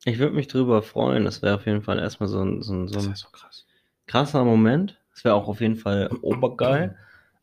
[0.05, 1.25] Ich würde mich drüber freuen.
[1.25, 3.67] Das wäre auf jeden Fall erstmal so ein, so ein, so Das ein so krass.
[4.07, 4.99] krasser Moment.
[5.15, 6.97] Es wäre auch auf jeden Fall obergeil.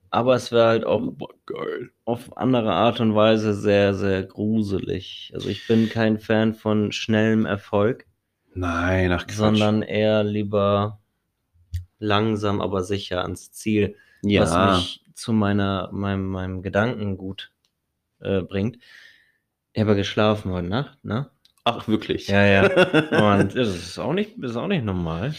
[0.10, 1.92] Aber es wäre halt auch Obergeil.
[2.06, 5.32] auf andere Art und Weise sehr, sehr gruselig.
[5.36, 8.06] Also ich bin kein Fan von schnellem Erfolg,
[8.56, 9.36] Nein, ach Quatsch.
[9.36, 11.00] sondern eher lieber
[12.00, 17.52] langsam, aber sicher ans Ziel, ja, was mich zu meiner, meinem, meinem Gedankengut
[18.20, 18.78] äh, bringt.
[19.74, 21.30] Ich habe ja geschlafen heute Nacht, ne?
[21.68, 22.28] ach wirklich.
[22.28, 22.64] Ja, ja.
[23.40, 25.36] Und das ist auch nicht, ist auch nicht normal.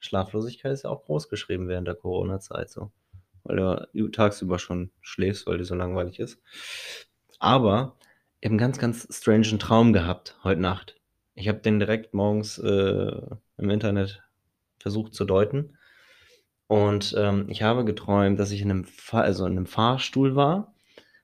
[0.00, 2.90] Schlaflosigkeit ist ja auch groß geschrieben während der Corona-Zeit so.
[3.44, 6.40] Weil du tagsüber schon schläfst, weil dir so langweilig ist.
[7.38, 7.96] Aber
[8.40, 10.96] ich habe einen ganz, ganz strangen Traum gehabt heute Nacht.
[11.34, 13.12] Ich habe den direkt morgens äh,
[13.58, 14.22] im Internet
[14.80, 15.75] versucht zu deuten.
[16.68, 20.74] Und ähm, ich habe geträumt, dass ich in einem, Fahr also in einem Fahrstuhl war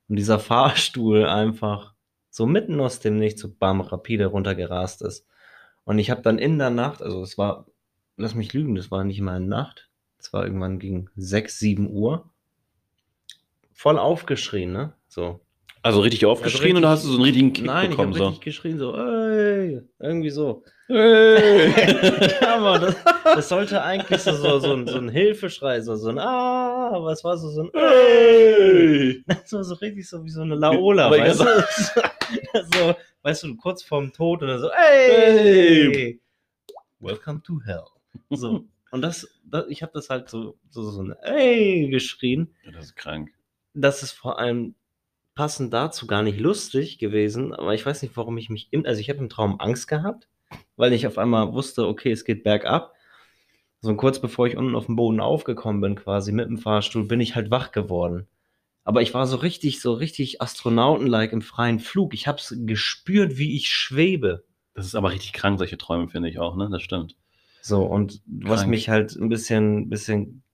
[0.09, 1.95] und dieser Fahrstuhl einfach
[2.31, 5.27] so mitten aus dem Nichts so bam rapide runtergerast ist.
[5.85, 7.67] Und ich habe dann in der Nacht, also es war,
[8.17, 11.91] lass mich lügen, das war nicht mal eine Nacht, es war irgendwann gegen 6, 7
[11.91, 12.31] Uhr,
[13.73, 14.93] voll aufgeschrien, ne?
[15.09, 15.41] So.
[15.85, 18.13] Also richtig aufgeschrien oder hast du so einen richtigen Kick Nein, bekommen?
[18.13, 18.29] ich habe so?
[18.29, 20.63] richtig geschrien, so, ey, irgendwie so.
[20.87, 21.71] Hey.
[22.41, 26.11] ja, Mann, das, das sollte eigentlich so, so, so, ein, so ein Hilfeschrei, so, so
[26.11, 29.25] ein Ah, aber es war so, so ein hey.
[29.27, 31.45] Das war so richtig so wie so eine Laola, weißt du?
[32.75, 36.21] so, weißt du, kurz vorm Tod und dann so, ey,
[37.01, 37.87] welcome to hell.
[38.31, 42.55] So, und das, das ich habe das halt so, so, so ein ey geschrien.
[42.65, 43.31] Ja, das ist krank.
[43.75, 44.77] Das ist vor allem
[45.43, 49.01] passend dazu gar nicht lustig gewesen, aber ich weiß nicht, warum ich mich im, also
[49.01, 50.29] ich habe im Traum Angst gehabt,
[50.77, 52.95] weil ich auf einmal wusste, okay, es geht bergab.
[53.81, 57.09] So und kurz bevor ich unten auf dem Boden aufgekommen bin, quasi mit dem Fahrstuhl,
[57.09, 58.29] bin ich halt wach geworden.
[58.85, 62.15] Aber ich war so richtig, so richtig Astronauten-like im freien Flug.
[62.15, 64.45] Ich habe es gespürt, wie ich schwebe.
[64.75, 66.69] Das ist aber richtig krank, solche Träume, finde ich auch, ne?
[66.71, 67.17] Das stimmt.
[67.63, 68.71] So, und was Krank.
[68.71, 70.45] mich halt ein bisschen, bisschen,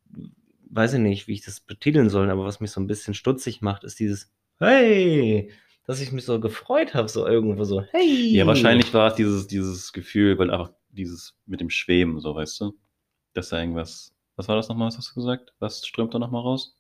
[0.71, 3.61] weiß ich nicht, wie ich das betiteln soll, aber was mich so ein bisschen stutzig
[3.61, 5.53] macht, ist dieses Hey,
[5.87, 8.35] dass ich mich so gefreut habe, so irgendwo so, hey.
[8.37, 12.61] Ja, wahrscheinlich war es dieses, dieses Gefühl, weil einfach dieses mit dem Schweben, so weißt
[12.61, 12.79] du,
[13.35, 14.15] dass da irgendwas.
[14.37, 15.53] Was war das nochmal, was hast du gesagt?
[15.59, 16.77] Was strömt da nochmal raus?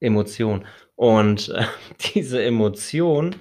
[0.00, 0.66] Emotion.
[0.96, 1.64] Und äh,
[2.14, 3.36] diese Emotion,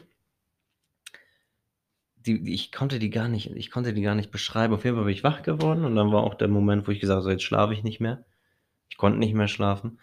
[2.18, 4.74] die, die, ich konnte die gar nicht, ich konnte die gar nicht beschreiben.
[4.74, 7.00] Auf jeden Fall bin ich wach geworden und dann war auch der Moment, wo ich
[7.00, 8.26] gesagt habe, so, jetzt schlafe ich nicht mehr.
[8.90, 10.00] Ich konnte nicht mehr schlafen.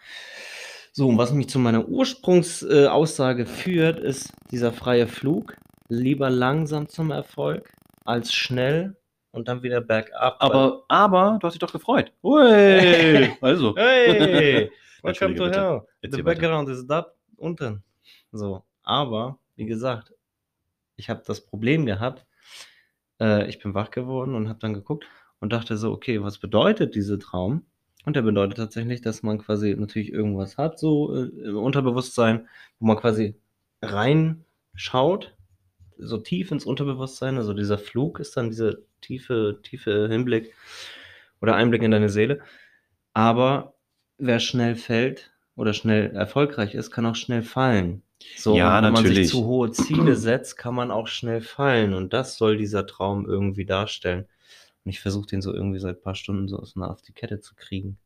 [0.97, 5.55] So, und was mich zu meiner Ursprungsaussage führt, ist dieser freie Flug.
[5.89, 7.71] Lieber langsam zum Erfolg
[8.03, 8.97] als schnell
[9.29, 10.37] und dann wieder bergab.
[10.39, 12.11] Aber, aber, du hast dich doch gefreut.
[12.23, 13.75] Ui, also.
[13.77, 14.71] Hey,
[15.03, 15.81] welcome to hell.
[16.01, 16.23] The weiter.
[16.23, 17.05] background is da
[17.35, 17.83] unten.
[18.31, 20.15] So, aber wie gesagt,
[20.95, 22.25] ich habe das Problem gehabt.
[23.21, 25.05] Äh, ich bin wach geworden und habe dann geguckt
[25.41, 27.67] und dachte so, okay, was bedeutet dieser Traum?
[28.07, 32.47] Und der bedeutet tatsächlich, dass man quasi natürlich irgendwas hat, so äh, im Unterbewusstsein,
[32.79, 33.35] wo man quasi
[33.81, 35.35] reinschaut,
[35.97, 37.35] so tief ins Unterbewusstsein.
[37.35, 40.53] Also dieser Flug ist dann dieser tiefe, tiefe Hinblick
[41.41, 42.39] oder Einblick in deine Seele.
[43.13, 43.73] Aber
[44.17, 48.03] wer schnell fällt oder schnell erfolgreich ist, kann auch schnell fallen.
[48.37, 49.29] So, Ja, wenn man sich natürlich.
[49.31, 51.93] zu hohe Ziele setzt, kann man auch schnell fallen.
[51.93, 54.27] Und das soll dieser Traum irgendwie darstellen.
[54.87, 57.55] Und ich versuche den so irgendwie seit ein paar Stunden so auf die Kette zu
[57.55, 57.97] kriegen.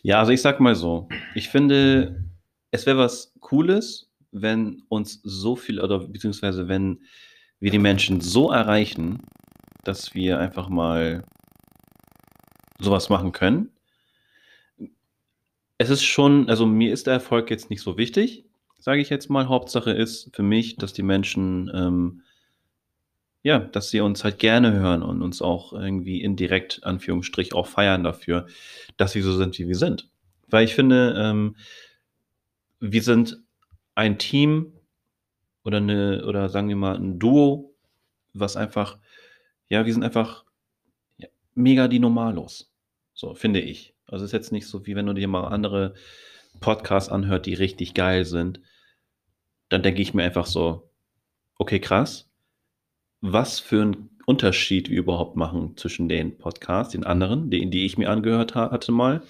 [0.00, 2.24] Ja, also ich sag mal so, ich finde,
[2.70, 7.02] es wäre was Cooles, wenn uns so viel, oder beziehungsweise wenn
[7.60, 9.18] wir die Menschen so erreichen,
[9.84, 11.22] dass wir einfach mal
[12.78, 13.68] sowas machen können.
[15.76, 18.46] Es ist schon, also mir ist der Erfolg jetzt nicht so wichtig,
[18.78, 19.48] sage ich jetzt mal.
[19.48, 22.22] Hauptsache ist für mich, dass die Menschen, ähm,
[23.42, 28.04] ja, dass sie uns halt gerne hören und uns auch irgendwie indirekt, Anführungsstrich, auch feiern
[28.04, 28.46] dafür,
[28.96, 30.10] dass wir so sind, wie wir sind.
[30.48, 31.56] Weil ich finde, ähm,
[32.80, 33.38] wir sind
[33.94, 34.72] ein Team
[35.64, 37.74] oder eine, oder sagen wir mal ein Duo,
[38.32, 38.98] was einfach,
[39.68, 40.44] ja, wir sind einfach
[41.18, 42.72] ja, mega die Normalos.
[43.14, 43.94] So, finde ich.
[44.06, 45.94] Also es ist jetzt nicht so, wie wenn du dir mal andere
[46.60, 48.60] Podcasts anhört, die richtig geil sind.
[49.68, 50.90] Dann denke ich mir einfach so,
[51.56, 52.27] okay, krass.
[53.20, 57.98] Was für einen Unterschied wir überhaupt machen zwischen den Podcasts, den anderen, die, die ich
[57.98, 59.22] mir angehört ha hatte mal.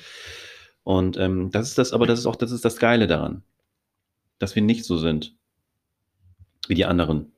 [0.82, 3.42] Und ähm, das ist das, aber das ist auch, das ist das Geile daran,
[4.38, 5.36] dass wir nicht so sind
[6.66, 7.32] wie die anderen.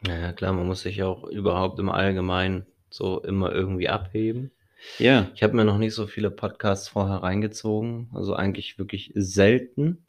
[0.00, 4.50] Naja, klar, man muss sich auch überhaupt im Allgemeinen so immer irgendwie abheben.
[4.98, 10.06] Ja, Ich habe mir noch nicht so viele Podcasts vorher reingezogen, also eigentlich wirklich selten.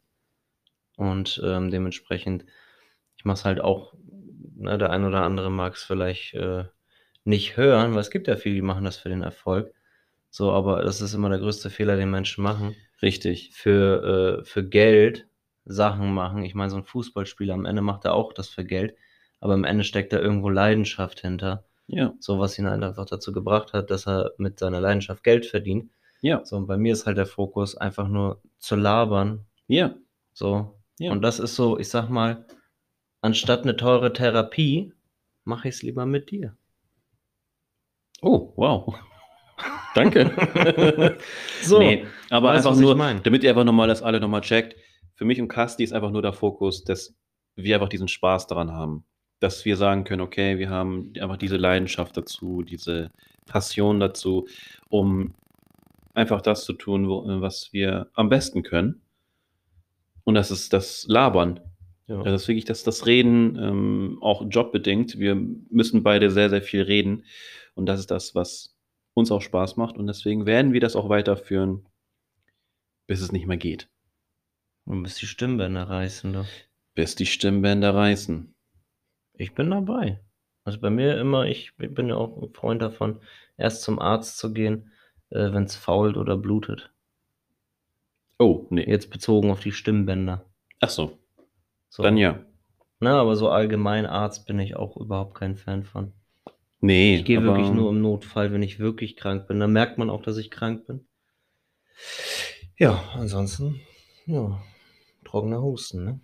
[0.96, 2.44] Und ähm, dementsprechend,
[3.16, 3.94] ich mache es halt auch,
[4.54, 6.64] ne, der ein oder andere mag es vielleicht äh,
[7.24, 9.72] nicht hören, weil es gibt ja viele, die machen das für den Erfolg.
[10.30, 12.74] So, aber das ist immer der größte Fehler, den Menschen machen.
[13.02, 13.50] richtig.
[13.54, 15.26] Für, äh, für Geld
[15.64, 16.44] Sachen machen.
[16.44, 18.94] Ich meine, so ein Fußballspieler am Ende macht er auch das für Geld,
[19.40, 21.64] aber am Ende steckt da irgendwo Leidenschaft hinter.
[21.86, 25.46] Ja, So was ihn halt einfach dazu gebracht hat, dass er mit seiner Leidenschaft Geld
[25.46, 25.90] verdient.
[26.22, 29.46] ja, So, und bei mir ist halt der Fokus einfach nur zu labern.
[29.68, 29.94] ja,
[30.32, 30.78] So.
[30.98, 31.12] Ja.
[31.12, 32.46] Und das ist so, ich sag mal,
[33.24, 34.92] anstatt eine teure Therapie,
[35.44, 36.54] mache ich es lieber mit dir.
[38.20, 38.94] Oh, wow.
[39.94, 41.16] Danke.
[41.62, 41.78] So.
[41.78, 44.76] Nee, aber weißt, einfach nur, damit ihr einfach nochmal das alle nochmal checkt.
[45.14, 47.14] Für mich und Kasti ist einfach nur der Fokus, dass
[47.56, 49.04] wir einfach diesen Spaß daran haben.
[49.40, 53.10] Dass wir sagen können, okay, wir haben einfach diese Leidenschaft dazu, diese
[53.46, 54.46] Passion dazu,
[54.90, 55.32] um
[56.12, 59.00] einfach das zu tun, wo, was wir am besten können.
[60.24, 61.60] Und das ist das Labern.
[62.06, 62.18] Ja.
[62.18, 65.18] Also das ist wirklich das, das Reden, ähm, auch jobbedingt.
[65.18, 67.24] Wir müssen beide sehr, sehr viel reden.
[67.74, 68.76] Und das ist das, was
[69.14, 69.96] uns auch Spaß macht.
[69.96, 71.86] Und deswegen werden wir das auch weiterführen,
[73.06, 73.88] bis es nicht mehr geht.
[74.84, 76.32] Und bis die Stimmbänder reißen.
[76.32, 76.44] Du.
[76.94, 78.54] Bis die Stimmbänder reißen.
[79.32, 80.20] Ich bin dabei.
[80.64, 83.20] Also bei mir immer, ich bin ja auch ein Freund davon,
[83.56, 84.92] erst zum Arzt zu gehen,
[85.30, 86.90] äh, wenn es fault oder blutet.
[88.38, 88.84] Oh, nee.
[88.88, 90.44] Jetzt bezogen auf die Stimmbänder.
[90.80, 91.18] Ach so,
[91.94, 92.02] So.
[92.02, 92.44] dann ja.
[92.98, 96.12] Na, aber so allgemein Arzt bin ich auch überhaupt kein Fan von.
[96.80, 99.60] Nee, Ich gehe wirklich nur im Notfall, wenn ich wirklich krank bin.
[99.60, 101.06] Da merkt man auch, dass ich krank bin.
[102.76, 103.80] Ja, ansonsten,
[104.26, 104.60] ja,
[105.24, 106.20] trockener Husten, ne?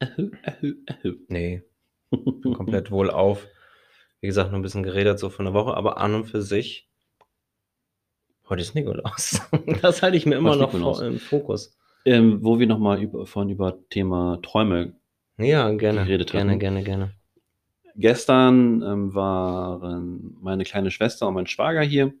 [0.00, 1.14] Ahö, ahö, ahö.
[1.28, 1.62] Nee,
[2.10, 3.46] bin komplett wohlauf.
[4.20, 6.90] Wie gesagt, nur ein bisschen geredet so von der Woche, aber an und für sich.
[8.48, 9.40] Heute ist Nikolaus.
[9.82, 11.76] Das halte ich mir immer noch vor, im Fokus.
[12.04, 14.94] Ähm, wo wir nochmal über, von über Thema Träume.
[15.38, 16.04] Ja, gerne.
[16.04, 16.60] Geredet gerne, hatten.
[16.60, 17.14] gerne, gerne.
[17.96, 22.12] Gestern ähm, waren meine kleine Schwester und mein Schwager hier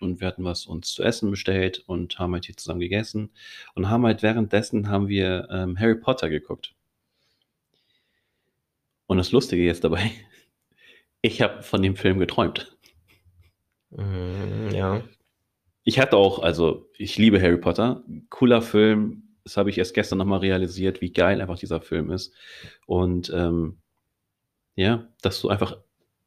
[0.00, 3.30] und wir hatten was uns zu essen bestellt und haben halt hier zusammen gegessen
[3.74, 6.74] und haben halt währenddessen haben wir ähm, Harry Potter geguckt.
[9.06, 10.10] Und das Lustige jetzt dabei,
[11.22, 12.76] ich habe von dem Film geträumt.
[13.90, 15.02] Mhm, ja.
[15.82, 19.27] Ich hatte auch, also ich liebe Harry Potter, cooler Film.
[19.48, 22.34] Das habe ich erst gestern nochmal realisiert, wie geil einfach dieser Film ist.
[22.84, 23.78] Und ähm,
[24.74, 25.78] ja, dass du einfach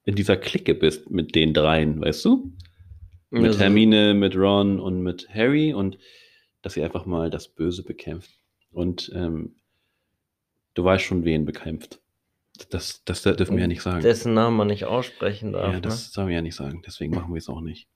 [0.06, 2.52] in dieser Clique bist mit den dreien, weißt du?
[3.30, 6.00] Mit Also, Hermine, mit Ron und mit Harry und
[6.64, 8.32] dass ihr einfach mal das Böse bekämpft.
[8.72, 9.56] Und ähm,
[10.74, 12.02] du weißt schon, wen bekämpft.
[12.72, 14.02] Das, das dürfen wir ja nicht sagen.
[14.02, 15.74] Dessen Namen man nicht aussprechen darf.
[15.74, 16.12] ja, das ne?
[16.12, 16.82] sollen wir ja nicht sagen.
[16.88, 17.88] Deswegen machen wir es auch nicht.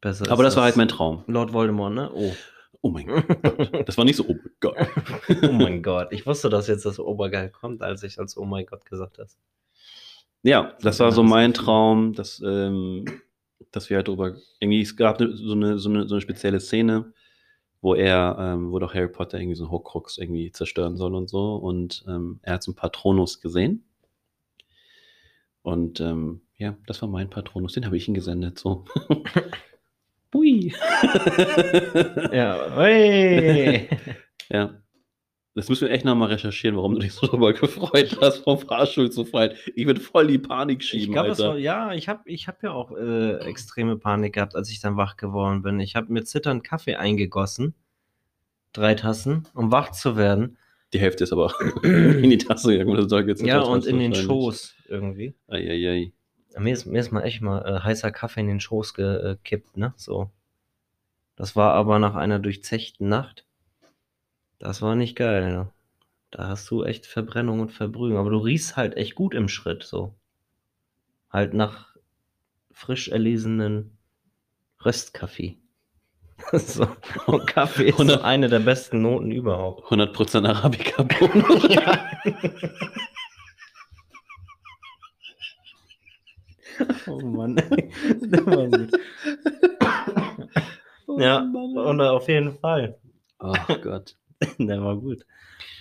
[0.00, 1.22] Besser Aber das war halt mein Traum.
[1.28, 2.10] Lord Voldemort, ne?
[2.12, 2.34] Oh.
[2.86, 3.88] Oh mein Gott.
[3.88, 4.76] Das war nicht so, oh mein Gott.
[5.42, 6.12] oh mein Gott.
[6.12, 9.36] Ich wusste, dass jetzt das Obergeil kommt, als ich als Oh mein Gott gesagt hast.
[10.44, 13.04] Ja, das war so mein Traum, dass, ähm,
[13.72, 16.60] dass wir halt drüber, irgendwie, es gab ne- so eine, so eine, so eine spezielle
[16.60, 17.12] Szene,
[17.80, 21.28] wo er, ähm, wo doch Harry Potter irgendwie so einen Horcrux irgendwie zerstören soll und
[21.28, 23.84] so und ähm, er hat so einen Patronus gesehen
[25.62, 28.84] und ähm, ja, das war mein Patronus, den habe ich ihm gesendet, so.
[30.34, 30.72] Hui.
[32.32, 33.88] Ja, hey.
[34.50, 34.80] ja.
[35.54, 39.10] Das müssen wir echt nochmal recherchieren, warum du dich so darüber gefreut hast, vom Fahrstuhl
[39.10, 39.56] zu fallen.
[39.74, 41.52] Ich würde voll die Panik Ich schieben, glaube, es Alter.
[41.52, 44.98] war, ja, ich habe ich hab ja auch äh, extreme Panik gehabt, als ich dann
[44.98, 45.80] wach geworden bin.
[45.80, 47.74] Ich habe mir zitternd Kaffee eingegossen,
[48.74, 50.58] drei Tassen, um wach zu werden.
[50.92, 52.94] Die Hälfte ist aber in die Tasse gegangen.
[52.94, 54.14] Das soll jetzt Ja, und in den.
[54.14, 55.34] Schoß irgendwie.
[55.48, 56.12] Eieiei.
[56.58, 59.92] Mir ist, mir ist mal echt mal äh, heißer Kaffee in den Schoß gekippt, ne?
[59.96, 60.30] So.
[61.36, 63.44] Das war aber nach einer durchzechten Nacht.
[64.58, 65.68] Das war nicht geil, ne?
[66.30, 68.16] Da hast du echt Verbrennung und Verbrühung.
[68.18, 70.14] Aber du riechst halt echt gut im Schritt, so.
[71.30, 71.94] Halt nach
[72.72, 73.98] frisch erlesenen
[74.84, 75.58] Röstkaffee.
[76.52, 76.86] so.
[77.26, 79.84] Und Kaffee ist Hundert- eine der besten Noten überhaupt.
[79.90, 81.68] 100% Arabica-Bonus.
[87.06, 87.56] Oh Mann.
[88.20, 88.90] Der war gut.
[91.18, 92.98] Ja, und auf jeden Fall.
[93.38, 94.16] Oh Gott.
[94.58, 95.24] Der war gut.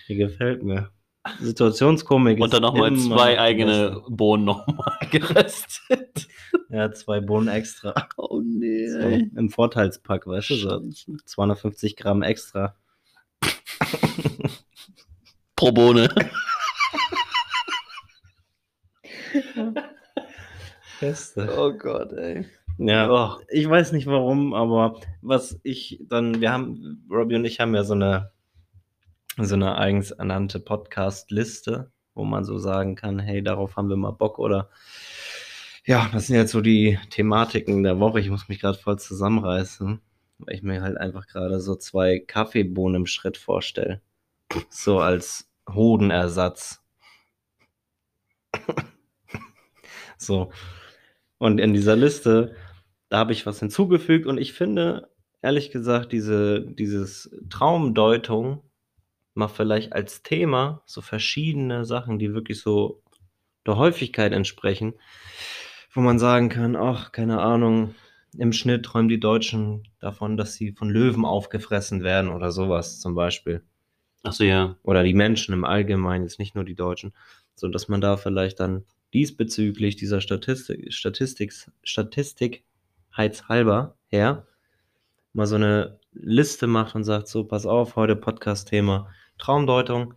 [0.08, 0.92] Die gefällt mir.
[1.40, 4.12] Situationskomik Und dann nochmal zwei eigene Beste.
[4.12, 6.28] Bohnen nochmal geröstet.
[6.70, 7.94] Ja, zwei Bohnen extra.
[8.18, 8.88] Oh nee.
[8.88, 10.82] So, Im Vorteilspack, weißt du, so
[11.26, 12.76] 250 Gramm extra.
[15.56, 16.10] Pro Bohne.
[21.00, 21.54] Beste.
[21.58, 22.46] Oh Gott, ey.
[22.78, 23.42] Ja, Oh.
[23.50, 27.84] ich weiß nicht warum, aber was ich dann, wir haben, Robbie und ich haben ja
[27.84, 28.32] so eine,
[29.38, 34.12] so eine eigens ernannte Podcast-Liste, wo man so sagen kann, hey, darauf haben wir mal
[34.12, 34.70] Bock oder
[35.86, 38.20] ja, das sind jetzt so die Thematiken der Woche.
[38.20, 40.02] Ich muss mich gerade voll zusammenreißen,
[40.40, 44.02] weil ich mir halt einfach gerade so zwei Kaffeebohnen im Schritt vorstelle.
[44.70, 46.82] So als Hodenersatz.
[50.18, 50.52] so.
[51.38, 52.56] Und in dieser Liste,
[53.10, 55.10] da habe ich was hinzugefügt und ich finde,
[55.42, 58.64] ehrlich gesagt, diese dieses Traumdeutung
[59.34, 63.04] mal vielleicht als Thema so verschiedene Sachen, die wirklich so
[63.66, 64.94] der Häufigkeit entsprechen,
[65.94, 67.96] wo man sagen kann, ach, keine Ahnung,
[68.38, 73.16] im Schnitt träumen die Deutschen davon, dass sie von Löwen aufgefressen werden oder sowas zum
[73.16, 73.64] Beispiel.
[74.24, 74.78] Achso, ja.
[74.84, 77.14] Oder die Menschen im Allgemeinen, jetzt nicht nur die Deutschen,
[77.56, 84.46] so dass man da vielleicht dann diesbezüglich dieser Statistik, Statistik, Statistikheitshalber her
[85.32, 90.16] mal so eine Liste macht und sagt, so, pass auf, heute Podcast-Thema Traumdeutung.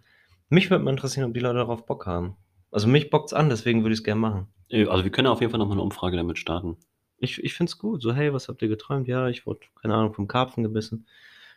[0.49, 2.37] Mich würde mal interessieren, ob die Leute darauf Bock haben.
[2.73, 4.49] Also mich bockt's an, deswegen würde ich es gerne machen.
[4.73, 6.77] Also wir können auf jeden Fall nochmal eine Umfrage damit starten.
[7.19, 8.03] Ich, ich finde es gut.
[8.03, 9.07] So, hey, was habt ihr geträumt?
[9.07, 11.07] Ja, ich wurde, keine Ahnung, vom Karpfen gebissen.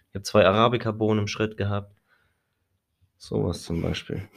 [0.10, 1.92] Ich habe zwei Arabica-Bohnen im Schritt gehabt.
[3.18, 4.30] Sowas zum Beispiel.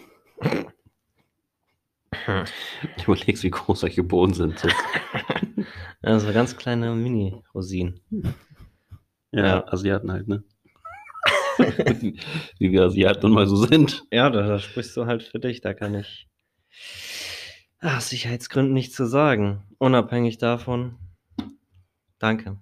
[2.97, 4.59] Ich überlegst, wie groß solche Bohnen sind.
[4.59, 4.69] So.
[6.03, 8.01] Ja, so ganz kleine Mini-Rosinen.
[9.33, 9.69] Ja, Ja.
[9.69, 10.45] Asiaten halt, ne?
[12.59, 14.05] wie wir Asiaten mal so sind.
[14.11, 15.61] Ja, da, da sprichst du halt für dich.
[15.61, 16.29] Da kann ich
[17.81, 19.63] ah, aus Sicherheitsgründen nichts zu sagen.
[19.79, 20.97] Unabhängig davon,
[22.19, 22.59] danke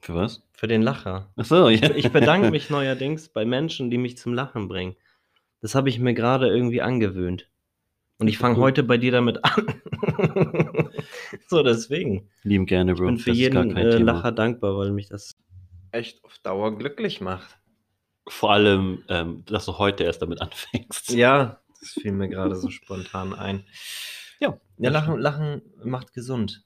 [0.00, 0.42] Für was?
[0.52, 1.30] für den Lacher.
[1.36, 1.94] Achso, ja.
[1.94, 4.96] Ich bedanke mich neuerdings bei Menschen, die mich zum Lachen bringen.
[5.60, 7.48] Das habe ich mir gerade irgendwie angewöhnt.
[8.18, 9.80] Und ich fange heute bei dir damit an.
[11.48, 12.30] so, deswegen.
[12.42, 13.06] Lieben gerne, Ich Bro.
[13.06, 13.98] bin für Das ist gar jeden äh.
[13.98, 15.36] Lacher dankbar, weil mich das
[15.92, 17.58] echt auf Dauer glücklich macht.
[18.28, 21.10] Vor allem, ähm, dass du heute erst damit anfängst.
[21.10, 23.64] Ja, das fiel mir gerade so spontan ein.
[24.40, 26.64] Ja, Ja, Lachen, Lachen macht gesund.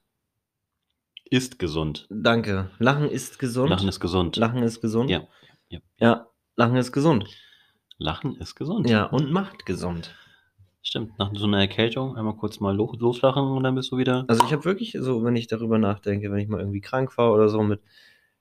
[1.29, 2.07] Ist gesund.
[2.09, 2.71] Danke.
[2.79, 3.69] Lachen ist gesund.
[3.69, 4.35] Lachen ist gesund.
[4.37, 5.09] Lachen ist gesund.
[5.09, 5.27] Ja,
[5.69, 5.79] ja.
[5.97, 7.25] Ja, Lachen ist gesund.
[7.97, 8.89] Lachen ist gesund.
[8.89, 10.13] Ja, und macht gesund.
[10.83, 11.17] Stimmt.
[11.19, 14.25] Nach so einer Erkältung einmal kurz mal lo loslachen und dann bist du wieder.
[14.27, 17.31] Also ich habe wirklich so, wenn ich darüber nachdenke, wenn ich mal irgendwie krank war
[17.33, 17.81] oder so mit,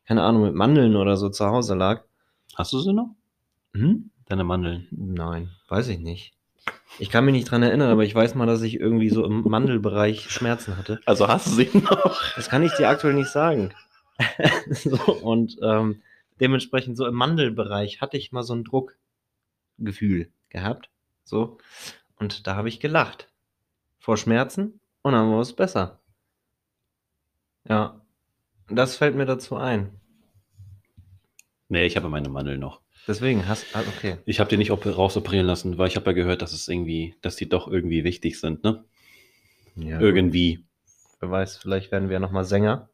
[0.07, 2.03] keine Ahnung, mit Mandeln oder so zu Hause lag.
[2.55, 3.15] Hast du sie noch?
[3.75, 4.11] Hm?
[4.27, 4.89] Deine Mandeln.
[4.91, 6.33] Nein, weiß ich nicht.
[6.99, 9.43] Ich kann mich nicht dran erinnern, aber ich weiß mal, dass ich irgendwie so im
[9.43, 11.01] Mandelbereich Schmerzen hatte.
[11.07, 12.35] Also hast du sie noch?
[12.37, 13.73] Das kann ich dir aktuell nicht sagen.
[14.71, 16.03] so, und ähm,
[16.41, 20.91] dementsprechend so im Mandelbereich hatte ich mal so ein Druckgefühl gehabt.
[21.25, 21.59] So.
[22.21, 23.29] Und da habe ich gelacht.
[23.99, 26.01] Vor Schmerzen und dann war es besser.
[27.69, 28.01] Ja.
[28.69, 29.91] Das fällt mir dazu ein.
[31.69, 32.81] Nee, ich habe meine Mandeln noch.
[33.09, 34.19] Deswegen hast ah, okay.
[34.27, 37.17] Ich habe die nicht op rausoperieren lassen, weil ich habe ja gehört, dass es irgendwie,
[37.23, 38.85] dass die doch irgendwie wichtig sind, ne?
[39.77, 40.65] Ja, Irgendwie.
[41.21, 42.89] Wer weiß, vielleicht werden wir ja nochmal Sänger.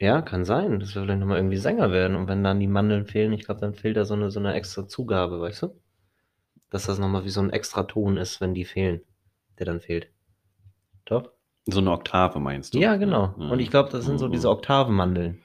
[0.00, 2.16] Ja, kann sein, dass wir vielleicht nochmal irgendwie Sänger werden.
[2.16, 4.54] Und wenn dann die Mandeln fehlen, ich glaube, dann fehlt da so eine, so eine
[4.54, 5.80] extra Zugabe, weißt du?
[6.74, 9.00] Dass das nochmal wie so ein extra Ton ist, wenn die fehlen,
[9.60, 10.08] der dann fehlt.
[11.04, 11.30] Doch?
[11.66, 12.80] So eine Oktave meinst du?
[12.80, 13.32] Ja, genau.
[13.38, 13.50] Ja.
[13.50, 14.32] Und ich glaube, das sind so Mhm.
[14.32, 15.38] diese Oktavenmandeln.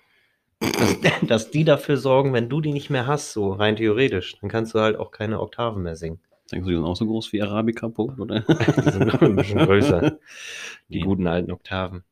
[0.60, 4.50] Dass, dass die dafür sorgen, wenn du die nicht mehr hast, so rein theoretisch, dann
[4.50, 6.20] kannst du halt auch keine Oktaven mehr singen.
[6.52, 8.40] Denkst du, die sind auch so groß wie Arabica-Punkt, oder?
[8.84, 10.18] Die sind noch ein bisschen größer.
[10.90, 12.04] Die guten alten Oktaven.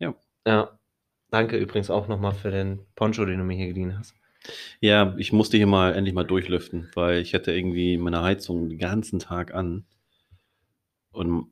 [0.00, 0.16] Ja.
[0.44, 0.76] Ja.
[1.30, 4.16] Danke übrigens auch nochmal für den Poncho, den du mir hier geliehen hast.
[4.80, 8.78] Ja, ich musste hier mal endlich mal durchlüften, weil ich hatte irgendwie meine Heizung den
[8.78, 9.84] ganzen Tag an.
[11.12, 11.46] Und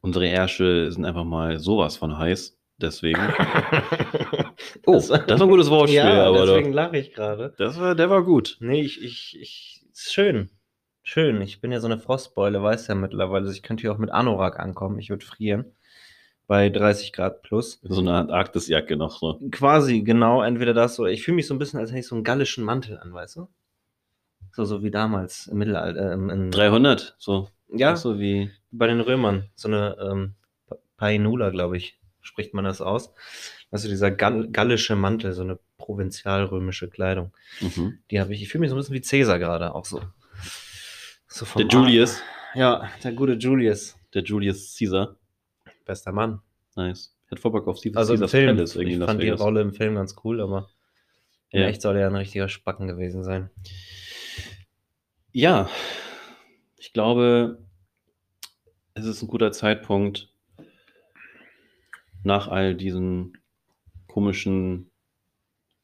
[0.00, 2.56] unsere Ärsche sind einfach mal sowas von heiß.
[2.80, 3.20] Deswegen.
[4.86, 7.54] Oh, das, Das- ist ein gutes Wortspiel, ja, aber deswegen lache ich gerade.
[7.58, 8.56] Das war, der war gut.
[8.60, 10.50] Nee, ich, ich, ich, ist schön.
[11.02, 11.40] Schön.
[11.42, 13.44] Ich bin ja so eine Frostbeule, weiß ja mittlerweile.
[13.46, 14.98] Also Ich könnte hier auch mit Anorak ankommen.
[14.98, 15.72] Ich würde frieren.
[16.48, 17.78] Bei 30 Grad plus.
[17.82, 19.38] So eine Antarktisjacke noch so.
[19.52, 22.14] Quasi, genau, entweder das oder ich fühle mich so ein bisschen, als hätte ich so
[22.16, 23.48] einen gallischen Mantel an, weißt du?
[24.52, 26.10] So, so wie damals im Mittelalter.
[26.12, 27.48] Ähm, in, 300, so.
[27.72, 28.50] ja, So wie.
[28.72, 29.50] bei den Römern.
[29.54, 30.34] So eine ähm,
[30.66, 33.12] Pa- Painula, glaube ich, spricht man das aus.
[33.70, 37.30] Also dieser gall gallische Mantel, so eine provinzialrömische Kleidung.
[37.60, 37.98] Mhm.
[38.10, 40.00] Die habe ich, ich fühle mich so ein bisschen wie Cäsar gerade, auch so.
[41.28, 42.22] so Der Julius.
[42.54, 43.96] Ja, der gute Julius.
[44.14, 45.14] Der Julius Caesar.
[45.88, 46.40] Bester Mann.
[46.76, 47.16] Nice.
[47.26, 48.56] Hätte voll Bock auf Caesar Also Caesar's Film.
[48.56, 49.28] Palace irgendwie Ich in fand die.
[49.30, 50.68] Rolle im Film ganz cool, aber
[51.50, 51.66] in Ja.
[51.66, 53.50] echt soll er ein richtiger Spacken gewesen sein.
[55.32, 55.68] Ja,
[56.76, 57.58] ich glaube,
[58.94, 60.28] es ist ein guter Zeitpunkt,
[62.22, 63.36] nach all diesen
[64.06, 64.90] komischen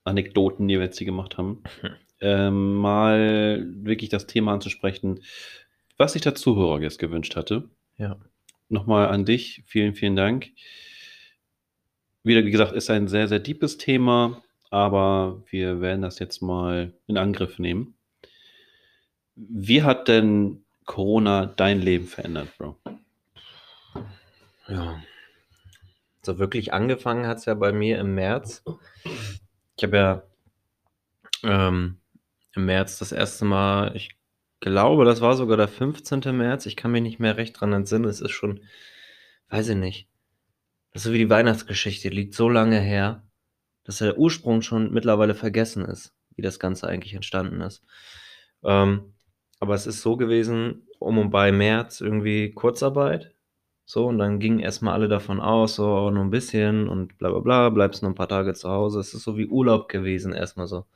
[0.04, 1.62] Anekdoten, die wir jetzt hier gemacht haben,
[2.20, 5.20] ähm, mal wirklich das Thema anzusprechen,
[5.96, 7.70] was sich der Zuhörer jetzt gewünscht hatte.
[7.96, 8.18] Ja.
[8.68, 10.50] Nochmal an dich, vielen, vielen Dank.
[12.22, 16.94] Wieder, wie gesagt, ist ein sehr, sehr deepes Thema, aber wir werden das jetzt mal
[17.06, 17.94] in Angriff nehmen.
[19.36, 22.78] Wie hat denn Corona dein Leben verändert, Bro?
[24.68, 25.02] Ja.
[26.22, 28.64] So wirklich angefangen hat es ja bei mir im März.
[29.76, 30.22] Ich habe ja
[31.42, 31.98] ähm,
[32.54, 34.16] im März das erste Mal, ich
[34.64, 36.20] glaube, das war sogar der 15.
[36.34, 36.64] März.
[36.64, 38.06] Ich kann mich nicht mehr recht dran entsinnen.
[38.06, 38.60] Es ist schon,
[39.50, 40.08] weiß ich nicht.
[40.92, 43.22] Das ist so wie die Weihnachtsgeschichte, liegt so lange her,
[43.84, 47.84] dass der Ursprung schon mittlerweile vergessen ist, wie das Ganze eigentlich entstanden ist.
[48.64, 49.12] Ähm,
[49.60, 53.34] aber es ist so gewesen, um und bei März irgendwie Kurzarbeit.
[53.84, 57.40] So, und dann gingen erstmal alle davon aus, so nur ein bisschen und bla bla
[57.40, 59.00] bla, bleibst nur ein paar Tage zu Hause.
[59.00, 60.86] Es ist so wie Urlaub gewesen, erstmal so.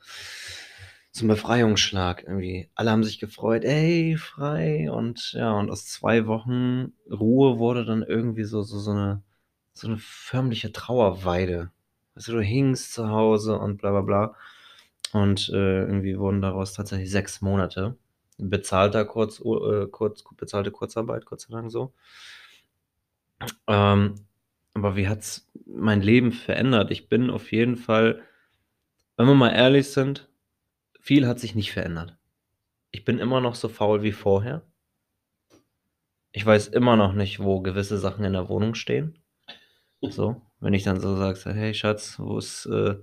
[1.21, 2.69] Ein Befreiungsschlag irgendwie.
[2.75, 4.89] Alle haben sich gefreut, ey, frei.
[4.89, 9.21] Und ja, und aus zwei Wochen Ruhe wurde dann irgendwie so, so, so eine,
[9.73, 11.71] so eine förmliche Trauerweide.
[12.15, 14.35] Also du hingst zu Hause und bla bla bla.
[15.11, 17.97] Und äh, irgendwie wurden daraus tatsächlich sechs Monate.
[18.37, 21.91] Bezahlter Kurz, äh, kurz, bezahlte Kurzarbeit, Gott sei Dank so.
[23.67, 24.15] Ähm,
[24.73, 26.91] aber wie hat's mein Leben verändert?
[26.91, 28.21] Ich bin auf jeden Fall,
[29.17, 30.28] wenn wir mal ehrlich sind,
[31.09, 32.15] viel hat sich nicht verändert.
[32.91, 34.61] Ich bin immer noch so faul wie vorher.
[36.31, 39.17] Ich weiß immer noch nicht, wo gewisse Sachen in der Wohnung stehen.
[40.01, 42.95] So, wenn ich dann so sage, hey Schatz, wo ist, äh,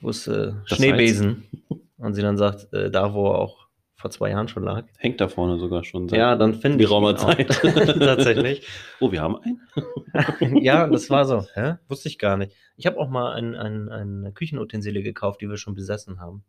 [0.00, 1.48] wo ist äh, Schneebesen?
[1.96, 3.66] Und sie dann sagt, äh, da wo auch
[3.96, 4.84] vor zwei Jahren schon lag.
[4.98, 6.88] Hängt da vorne sogar schon Ja, dann finde ich.
[6.88, 7.16] geraumer.
[7.16, 7.48] Zeit.
[7.98, 8.68] Tatsächlich.
[9.00, 10.56] Oh, wir haben einen?
[10.62, 11.44] ja, das war so.
[11.54, 11.78] Hä?
[11.88, 12.54] Wusste ich gar nicht.
[12.76, 16.44] Ich habe auch mal ein, ein, eine Küchenutensilie gekauft, die wir schon besessen haben.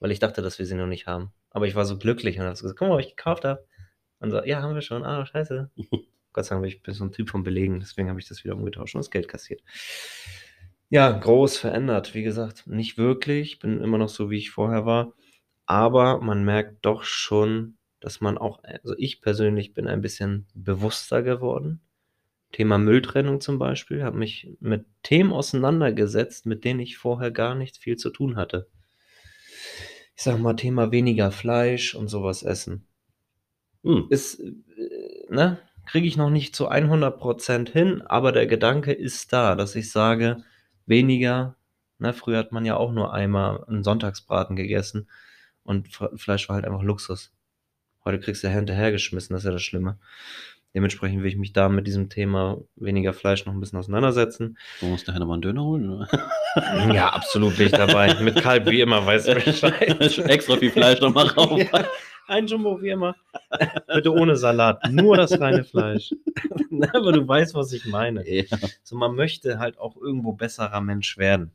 [0.00, 1.32] Weil ich dachte, dass wir sie noch nicht haben.
[1.50, 3.64] Aber ich war so glücklich und habe gesagt, guck mal, was ich gekauft habe.
[4.18, 5.04] Und so, ja, haben wir schon.
[5.04, 5.70] Ah, scheiße.
[6.32, 8.44] Gott sei Dank bin ich bin so ein Typ von Belegen, deswegen habe ich das
[8.44, 9.62] wieder umgetauscht und das Geld kassiert.
[10.88, 15.14] Ja, groß verändert, wie gesagt, nicht wirklich, bin immer noch so, wie ich vorher war,
[15.66, 21.22] aber man merkt doch schon, dass man auch, also ich persönlich bin ein bisschen bewusster
[21.22, 21.80] geworden.
[22.52, 27.76] Thema Mülltrennung zum Beispiel, habe mich mit Themen auseinandergesetzt, mit denen ich vorher gar nicht
[27.76, 28.68] viel zu tun hatte.
[30.14, 32.86] Ich sag mal, Thema weniger Fleisch und sowas essen
[33.84, 34.06] Hm.
[34.10, 34.52] ist, äh,
[35.30, 39.90] ne, kriege ich noch nicht zu 100% hin, aber der Gedanke ist da, dass ich
[39.90, 40.44] sage,
[40.86, 41.56] weniger,
[41.98, 45.08] ne, früher hat man ja auch nur einmal einen Sonntagsbraten gegessen
[45.64, 47.32] und Fleisch war halt einfach Luxus.
[48.04, 49.98] Heute kriegst du ja hinterhergeschmissen, das ist ja das Schlimme.
[50.74, 54.56] Dementsprechend will ich mich da mit diesem Thema weniger Fleisch noch ein bisschen auseinandersetzen.
[54.78, 56.08] Du musst nachher nochmal einen Döner holen, oder?
[56.94, 58.14] Ja, absolut bin ich dabei.
[58.20, 60.00] Mit Kalb wie immer, weißt du Bescheid.
[60.18, 61.58] Extra viel Fleisch nochmal rauf.
[61.58, 61.84] Ja,
[62.28, 63.16] ein Jumbo wie immer.
[63.92, 66.12] Bitte ohne Salat, nur das reine Fleisch.
[66.92, 68.28] Aber du weißt, was ich meine.
[68.28, 68.44] Ja.
[68.84, 71.50] So, man möchte halt auch irgendwo besserer Mensch werden.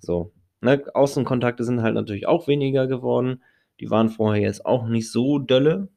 [0.00, 3.42] So, ne, Außenkontakte sind halt natürlich auch weniger geworden.
[3.80, 5.88] Die waren vorher jetzt auch nicht so dolle.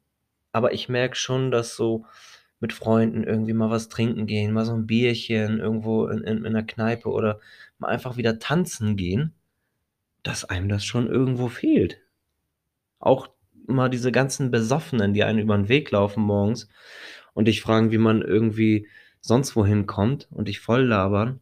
[0.54, 2.06] Aber ich merke schon, dass so
[2.62, 6.46] mit Freunden irgendwie mal was trinken gehen, mal so ein Bierchen irgendwo in, in, in
[6.46, 7.40] einer Kneipe oder
[7.80, 9.34] mal einfach wieder tanzen gehen,
[10.24, 12.00] dass einem das schon irgendwo fehlt.
[13.00, 13.30] Auch
[13.66, 16.70] mal diese ganzen Besoffenen, die einen über den Weg laufen morgens
[17.34, 18.88] und dich fragen, wie man irgendwie
[19.22, 21.40] sonst wohin kommt und dich voll labern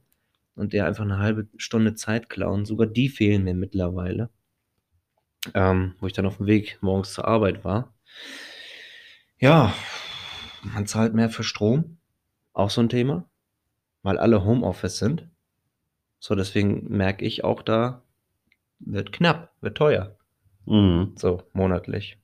[0.56, 2.66] und dir einfach eine halbe Stunde Zeit klauen.
[2.66, 4.30] Sogar die fehlen mir mittlerweile.
[5.54, 7.94] Ähm, wo ich dann auf dem Weg morgens zur Arbeit war.
[9.38, 9.74] Ja,
[10.64, 11.98] man zahlt mehr für Strom.
[12.54, 13.30] Auch so ein Thema.
[14.04, 15.28] Weil alle Homeoffice sind.
[16.20, 18.04] So, deswegen merke ich auch da,
[18.80, 20.18] wird knapp, wird teuer.
[20.66, 21.14] Mhm.
[21.16, 22.18] So, monatlich.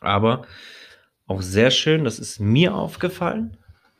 [0.00, 0.46] Aber
[1.26, 3.56] auch sehr schön, das ist mir aufgefallen.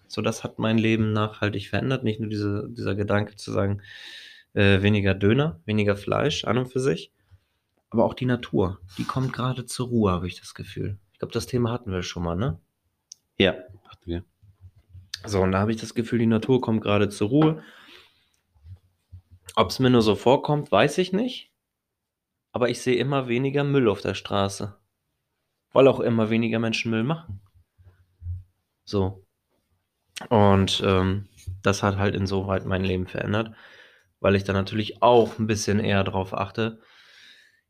[0.09, 2.05] So, das hat mein Leben nachhaltig verändert.
[2.05, 3.83] Nicht nur diese, dieser Gedanke zu sagen,
[4.55, 7.13] äh, weniger Döner, weniger Fleisch an und für sich,
[7.91, 8.81] aber auch die Natur.
[8.99, 10.99] Die kommt gerade zur Ruhe, habe ich das Gefühl.
[11.13, 12.59] Ich glaube, das Thema hatten wir schon mal, ne?
[13.39, 13.55] Ja,
[13.89, 14.25] hatten wir.
[15.25, 17.63] So, und da habe ich das Gefühl, die Natur kommt gerade zur Ruhe.
[19.55, 21.53] Ob es mir nur so vorkommt, weiß ich nicht.
[22.53, 24.77] Aber ich sehe immer weniger Müll auf der Straße.
[25.73, 27.41] Weil auch immer weniger Menschen Müll machen.
[28.85, 29.25] So.
[30.29, 31.29] Und ähm,
[31.63, 33.55] das hat halt insoweit mein Leben verändert,
[34.21, 36.81] weil ich da natürlich auch ein bisschen eher drauf achte.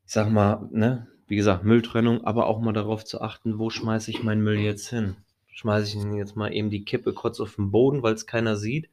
[0.05, 4.11] Ich sag mal, ne, wie gesagt, Mülltrennung, aber auch mal darauf zu achten, wo schmeiße
[4.11, 5.15] ich meinen Müll jetzt hin?
[5.53, 8.89] Schmeiße ich jetzt mal eben die Kippe kurz auf den Boden, weil es keiner sieht?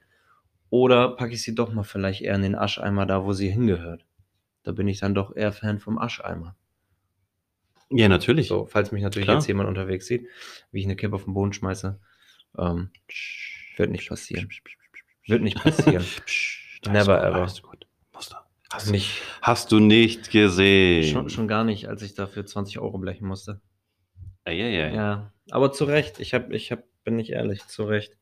[0.69, 4.05] Oder packe ich sie doch mal vielleicht eher in den Ascheimer da, wo sie hingehört?
[4.63, 6.55] Da bin ich dann doch eher Fan vom Ascheimer.
[7.91, 8.47] Ja, natürlich.
[8.49, 9.39] So, falls mich natürlich Klar.
[9.39, 10.29] jetzt jemand unterwegs sieht,
[10.71, 11.99] wie ich eine Kippe auf den Boden schmeiße,
[12.59, 12.91] ähm,
[13.77, 14.49] wird nicht passieren.
[15.27, 16.05] Wird nicht passieren.
[16.87, 17.37] Never ever.
[17.43, 17.87] alles gut.
[18.73, 21.11] Hast, du- nicht, hast du nicht gesehen?
[21.11, 23.61] schon, schon gar nicht, als ich dafür 20 Euro blechen musste.
[24.45, 24.95] Eieiei.
[24.95, 26.21] Ja, aber zu Recht.
[26.21, 28.17] Ich hab, ich hab, bin nicht ehrlich, zu Recht.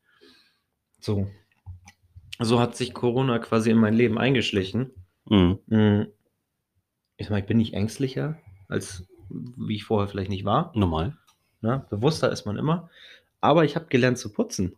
[1.01, 1.31] So.
[2.39, 4.93] So hat sich Corona quasi in mein Leben eingeschlichen.
[5.27, 5.59] Mhm.
[5.67, 6.07] Mm.
[7.17, 10.73] Ich sag mal, ich bin nicht ängstlicher, als wie ich vorher vielleicht nicht war.
[10.75, 11.17] Normal.
[11.61, 11.85] Ne?
[11.91, 12.91] Bewusster ist man immer.
[13.41, 14.77] Aber ich habe gelernt zu putzen.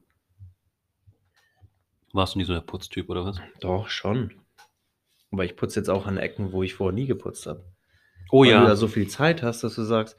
[2.13, 3.41] Warst du nicht so der Putztyp oder was?
[3.61, 4.33] Doch, schon.
[5.31, 7.65] Aber ich putze jetzt auch an Ecken, wo ich vorher nie geputzt habe.
[8.31, 8.77] Oh Weil du da ja.
[8.77, 10.17] so viel Zeit hast, dass du sagst,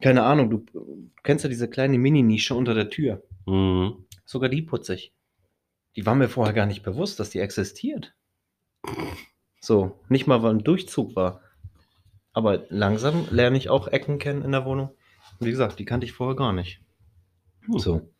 [0.00, 3.22] keine Ahnung, du du kennst ja diese kleine Mini-Nische unter der Tür.
[3.46, 4.06] Mhm.
[4.24, 5.12] Sogar die putze ich.
[5.96, 8.14] Die war mir vorher gar nicht bewusst, dass die existiert.
[9.60, 11.40] So, nicht mal, weil ein Durchzug war.
[12.32, 14.88] Aber langsam lerne ich auch Ecken kennen in der Wohnung.
[15.38, 16.80] Und wie gesagt, die kannte ich vorher gar nicht.
[17.66, 17.78] Hm.
[17.78, 18.10] So.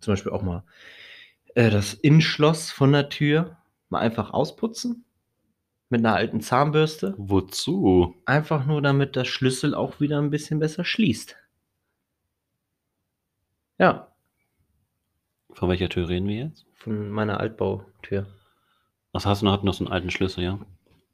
[0.00, 0.64] Zum Beispiel auch mal
[1.54, 3.56] äh, das Innenschloss von der Tür
[3.88, 5.04] mal einfach ausputzen.
[5.94, 7.14] Mit einer alten Zahnbürste.
[7.18, 8.16] Wozu?
[8.26, 11.36] Einfach nur, damit der Schlüssel auch wieder ein bisschen besser schließt.
[13.78, 14.08] Ja,
[15.52, 16.66] Von welcher Tür reden wir jetzt?
[16.74, 18.26] von meiner Altbautür.
[19.12, 19.52] Was hast du noch?
[19.52, 20.58] Hat noch so einen alten Schlüssel, ja?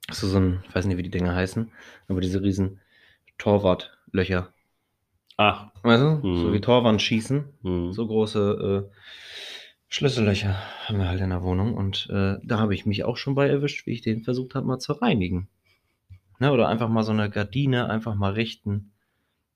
[0.09, 1.70] Hast du so ein, ich weiß nicht, wie die Dinger heißen,
[2.09, 2.81] aber diese riesen
[3.37, 4.49] Torwartlöcher.
[5.37, 5.72] Ach.
[5.83, 6.26] Weißt du?
[6.26, 6.37] Mhm.
[6.39, 7.45] So wie Torwand schießen.
[7.61, 7.93] Mhm.
[7.93, 8.97] So große äh,
[9.93, 11.74] Schlüssellöcher haben wir halt in der Wohnung.
[11.74, 14.66] Und äh, da habe ich mich auch schon bei erwischt, wie ich den versucht habe,
[14.66, 15.49] mal zu reinigen.
[16.38, 16.53] Ne?
[16.53, 18.93] Oder einfach mal so eine Gardine einfach mal richten.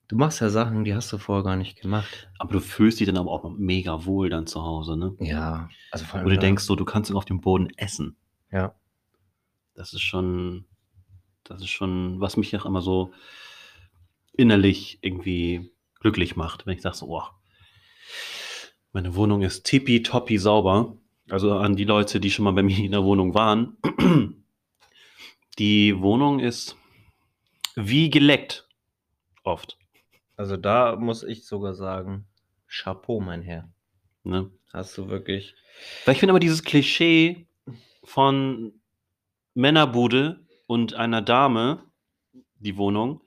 [0.08, 2.28] Du machst ja Sachen, die hast du vorher gar nicht gemacht.
[2.38, 5.14] Aber du fühlst dich dann aber auch mega wohl dann zu Hause, ne?
[5.20, 6.26] Ja, also vor allem.
[6.26, 8.16] Wo du denkst so, du kannst ihn auf dem Boden essen.
[8.50, 8.74] Ja.
[9.74, 10.66] Das ist schon,
[11.44, 13.12] das ist schon, was mich auch immer so
[14.32, 15.70] innerlich irgendwie
[16.00, 17.22] glücklich macht, wenn ich sage so, oh,
[18.94, 20.96] meine Wohnung ist tippitoppi sauber.
[21.28, 23.76] Also an die Leute, die schon mal bei mir in der Wohnung waren.
[25.58, 26.76] Die Wohnung ist
[27.74, 28.68] wie geleckt.
[29.42, 29.78] Oft.
[30.36, 32.26] Also da muss ich sogar sagen,
[32.68, 33.68] Chapeau, mein Herr.
[34.22, 34.50] Ne?
[34.72, 35.54] Hast du wirklich.
[36.04, 37.48] Weil ich finde aber dieses Klischee
[38.04, 38.72] von
[39.54, 41.82] Männerbude und einer Dame,
[42.60, 43.22] die Wohnung,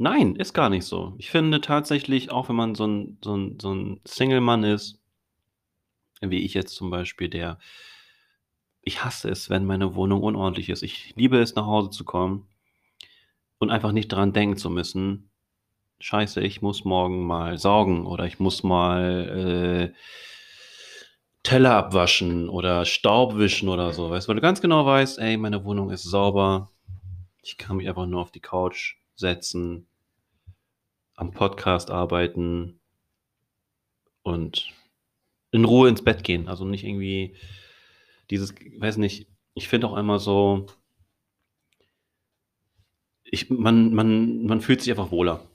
[0.00, 1.14] nein, ist gar nicht so.
[1.18, 4.98] Ich finde tatsächlich, auch wenn man so ein, so ein, so ein Single-Mann ist,
[6.22, 7.58] wie ich jetzt zum Beispiel, der,
[8.80, 10.82] ich hasse es, wenn meine Wohnung unordentlich ist.
[10.82, 12.48] Ich liebe es, nach Hause zu kommen
[13.58, 15.30] und einfach nicht dran denken zu müssen,
[15.98, 19.98] scheiße, ich muss morgen mal saugen oder ich muss mal äh,
[21.42, 25.36] Teller abwaschen oder Staub wischen oder so, weißt du, weil du ganz genau weißt, ey,
[25.36, 26.70] meine Wohnung ist sauber,
[27.42, 29.86] ich kann mich einfach nur auf die Couch setzen,
[31.20, 32.80] am Podcast arbeiten
[34.22, 34.72] und
[35.50, 36.48] in Ruhe ins Bett gehen.
[36.48, 37.36] Also nicht irgendwie
[38.30, 40.66] dieses, weiß nicht, ich finde auch immer so,
[43.24, 45.46] ich, man, man, man fühlt sich einfach wohler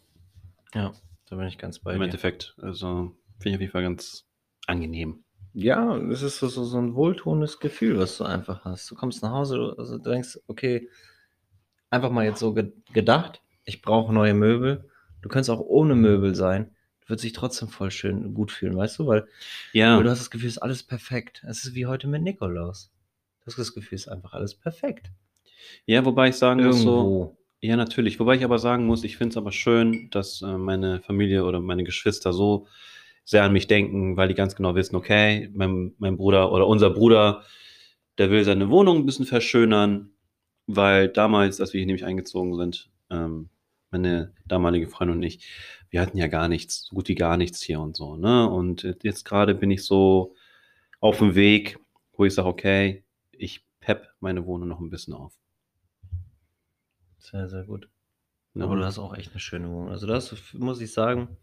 [0.74, 0.94] Ja,
[1.30, 2.06] da bin ich ganz bei im dir.
[2.06, 2.56] Endeffekt.
[2.62, 4.28] Also finde ich auf jeden Fall ganz
[4.68, 5.24] angenehm.
[5.54, 8.92] Ja, es ist so, so, so ein wohltuendes Gefühl, was du einfach hast.
[8.92, 10.90] Du kommst nach Hause, du, also du denkst, okay,
[11.90, 14.90] einfach mal jetzt so ge gedacht, ich brauche neue Möbel.
[15.26, 16.70] Du könntest auch ohne Möbel sein.
[17.02, 19.08] Du würdest dich trotzdem voll schön gut fühlen, weißt du?
[19.08, 19.26] Weil,
[19.74, 21.44] Ja, weil du hast das Gefühl, es ist alles perfekt.
[21.50, 22.92] Es ist wie heute mit Nikolaus.
[23.40, 25.10] Du hast das Gefühl, es ist einfach alles perfekt.
[25.88, 27.36] ja, wobei ich sagen muss, so.
[27.60, 28.20] Ja, natürlich.
[28.20, 31.60] Wobei ich aber sagen muss, ich finde es aber schön, dass äh, meine Familie oder
[31.60, 32.68] meine Geschwister so
[33.24, 36.92] sehr an mich denken, weil die ganz genau wissen, okay, mein, mein Bruder oder unser
[36.92, 37.42] Bruder,
[38.20, 40.12] der will seine Wohnung ein bisschen verschönern,
[40.68, 43.50] weil damals, als wir hier nämlich eingezogen sind, ähm,
[43.96, 45.48] meine damalige Freundin und ich,
[45.90, 48.50] wir hatten ja gar nichts, so gut wie gar nichts hier und so, ne?
[48.50, 50.36] Und jetzt gerade bin ich so
[51.00, 51.80] auf dem Weg,
[52.14, 55.34] wo ich sage, okay, ich pepp meine Wohnung noch ein bisschen auf.
[57.20, 57.90] Sehr, sehr gut.
[58.54, 58.66] Ne?
[58.66, 59.90] Aber du hast auch echt eine schöne Wohnung.
[59.90, 61.38] Also das muss ich sagen,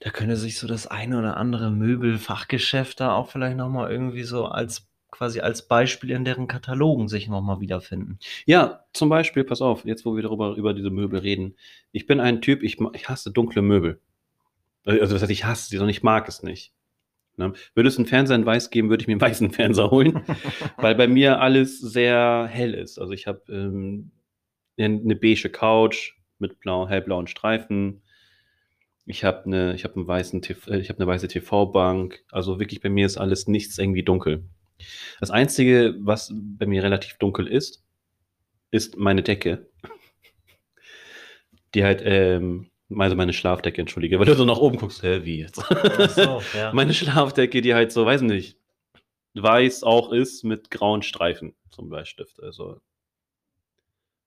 [0.00, 4.46] da könnte sich so das eine oder andere Möbelfachgeschäft da auch vielleicht nochmal irgendwie so
[4.46, 8.18] als quasi als Beispiel in deren Katalogen sich nochmal wiederfinden.
[8.44, 11.56] Ja, zum Beispiel, pass auf, jetzt wo wir darüber über diese Möbel reden.
[11.90, 14.00] Ich bin ein Typ, ich, ich hasse dunkle Möbel.
[14.84, 16.74] Also das heißt, ich hasse sie, sondern ich mag es nicht.
[17.38, 17.54] Ne?
[17.74, 20.22] Würde es einen Fernseher in weiß geben, würde ich mir einen weißen Fernseher holen,
[20.76, 22.98] weil bei mir alles sehr hell ist.
[22.98, 24.10] Also ich habe ähm,
[24.78, 28.02] eine beige Couch mit blau, hellblauen Streifen.
[29.06, 32.22] Ich habe eine, ich habe einen weißen, TV, äh, ich habe eine weiße TV-Bank.
[32.30, 34.44] Also wirklich bei mir ist alles nichts irgendwie dunkel.
[35.20, 37.82] Das einzige, was bei mir relativ dunkel ist,
[38.70, 39.68] ist meine Decke.
[41.74, 45.40] Die halt, ähm, also meine Schlafdecke, entschuldige, weil du so nach oben guckst, hä, wie
[45.40, 45.62] jetzt?
[46.54, 46.72] ja.
[46.72, 48.58] meine Schlafdecke, die halt so, weiß nicht,
[49.34, 52.42] weiß auch ist mit grauen Streifen zum Bleistift.
[52.42, 52.80] Also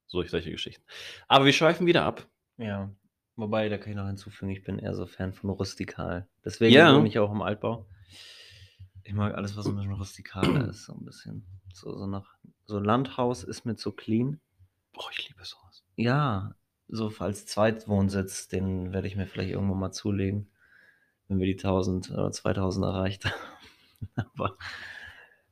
[0.06, 0.82] solche, solche Geschichten.
[1.28, 2.26] Aber wir schweifen wieder ab.
[2.58, 2.90] ja.
[3.36, 6.28] Wobei, da kann ich noch hinzufügen, ich bin eher so Fan von rustikal.
[6.44, 6.94] Deswegen Ja.
[6.94, 7.86] wohne ich auch im Altbau.
[9.10, 11.44] Ich mag alles, was ein bisschen rustikaler ist, so ein bisschen.
[11.74, 12.36] So, so nach,
[12.66, 14.38] so Landhaus ist mit so clean.
[14.92, 15.82] Boah, ich liebe sowas.
[15.96, 16.54] Ja,
[16.86, 20.48] so als Zweitwohnsitz, den werde ich mir vielleicht irgendwann mal zulegen,
[21.26, 24.14] wenn wir die 1000 oder 2000 erreicht haben.
[24.36, 24.56] Aber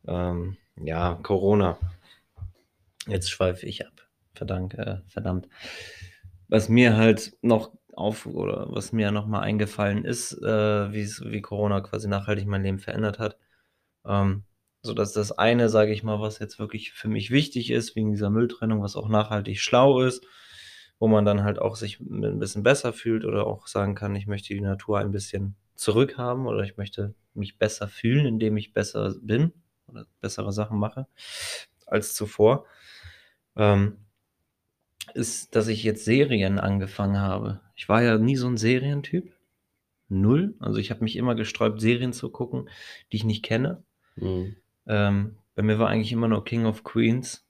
[0.06, 1.78] ähm, ja, Corona.
[3.08, 4.08] Jetzt schweife ich ab.
[4.34, 5.48] Verdammt, äh, verdammt.
[6.46, 11.80] Was mir halt noch auf oder was mir noch mal eingefallen ist, äh, wie Corona
[11.80, 13.36] quasi nachhaltig mein Leben verändert hat.
[14.08, 14.44] Ähm,
[14.82, 18.10] so dass das eine, sage ich mal, was jetzt wirklich für mich wichtig ist, wegen
[18.10, 20.24] dieser Mülltrennung, was auch nachhaltig schlau ist,
[20.98, 24.26] wo man dann halt auch sich ein bisschen besser fühlt oder auch sagen kann, ich
[24.26, 29.14] möchte die Natur ein bisschen zurückhaben oder ich möchte mich besser fühlen, indem ich besser
[29.20, 29.52] bin
[29.86, 31.06] oder bessere Sachen mache
[31.86, 32.66] als zuvor,
[33.56, 33.98] ähm,
[35.14, 37.60] ist, dass ich jetzt Serien angefangen habe.
[37.74, 39.32] Ich war ja nie so ein Serientyp.
[40.10, 40.54] Null.
[40.58, 42.68] Also ich habe mich immer gesträubt, Serien zu gucken,
[43.12, 43.82] die ich nicht kenne.
[44.20, 44.56] Mhm.
[44.86, 47.46] Ähm, bei mir war eigentlich immer nur King of Queens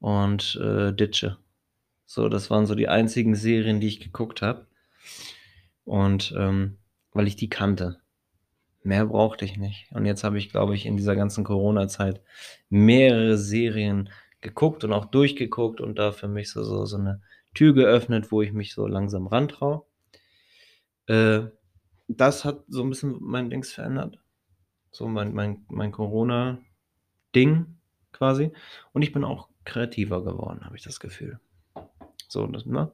[0.00, 1.38] und äh, Ditsche.
[2.06, 4.66] So, das waren so die einzigen Serien, die ich geguckt habe.
[5.84, 6.78] Und ähm,
[7.12, 8.00] weil ich die kannte.
[8.82, 9.90] Mehr brauchte ich nicht.
[9.92, 12.20] Und jetzt habe ich, glaube ich, in dieser ganzen Corona-Zeit
[12.68, 14.10] mehrere Serien
[14.40, 17.22] geguckt und auch durchgeguckt und da für mich so, so, so eine
[17.54, 19.84] Tür geöffnet, wo ich mich so langsam rantraue.
[21.06, 21.42] Äh,
[22.08, 24.18] das hat so ein bisschen mein Dings verändert.
[24.92, 27.66] So mein, mein, mein Corona-Ding
[28.12, 28.52] quasi.
[28.92, 31.40] Und ich bin auch kreativer geworden, habe ich das Gefühl.
[32.28, 32.92] So, das, ne?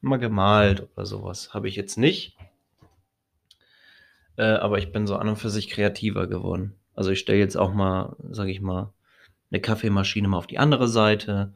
[0.00, 2.36] Mal gemalt oder sowas habe ich jetzt nicht.
[4.36, 6.76] Äh, aber ich bin so an und für sich kreativer geworden.
[6.94, 8.92] Also ich stelle jetzt auch mal, sage ich mal,
[9.50, 11.54] eine Kaffeemaschine mal auf die andere Seite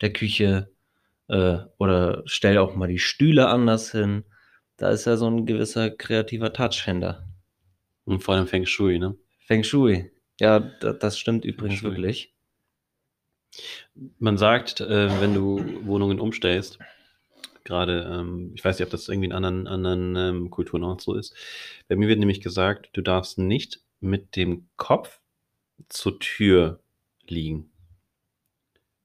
[0.00, 0.70] der Küche
[1.28, 4.24] äh, oder stelle auch mal die Stühle anders hin.
[4.76, 7.28] Da ist ja so ein gewisser kreativer Touch hinter.
[8.04, 9.16] Und vor allem Feng Shui, ne?
[9.44, 10.10] Feng Shui.
[10.40, 12.34] Ja, das stimmt übrigens wirklich.
[14.18, 16.78] Man sagt, äh, wenn du Wohnungen umstellst,
[17.62, 21.14] gerade, ähm, ich weiß nicht, ob das irgendwie in anderen, anderen ähm, Kulturen auch so
[21.14, 21.34] ist.
[21.88, 25.20] Bei mir wird nämlich gesagt, du darfst nicht mit dem Kopf
[25.88, 26.80] zur Tür
[27.26, 27.70] liegen.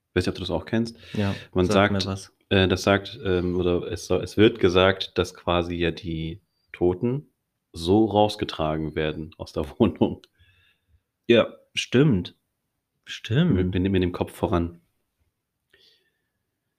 [0.10, 0.98] Ich weiß nicht, ob du das auch kennst.
[1.14, 2.34] Ja, Man sag sagt, mir was.
[2.50, 7.29] Äh, das sagt, ähm, oder es, es wird gesagt, dass quasi ja die Toten
[7.72, 10.22] so rausgetragen werden aus der Wohnung.
[11.28, 12.36] Ja, stimmt.
[13.06, 13.54] Stimmt.
[13.56, 14.82] mit, dem- mit dem Kopf voran.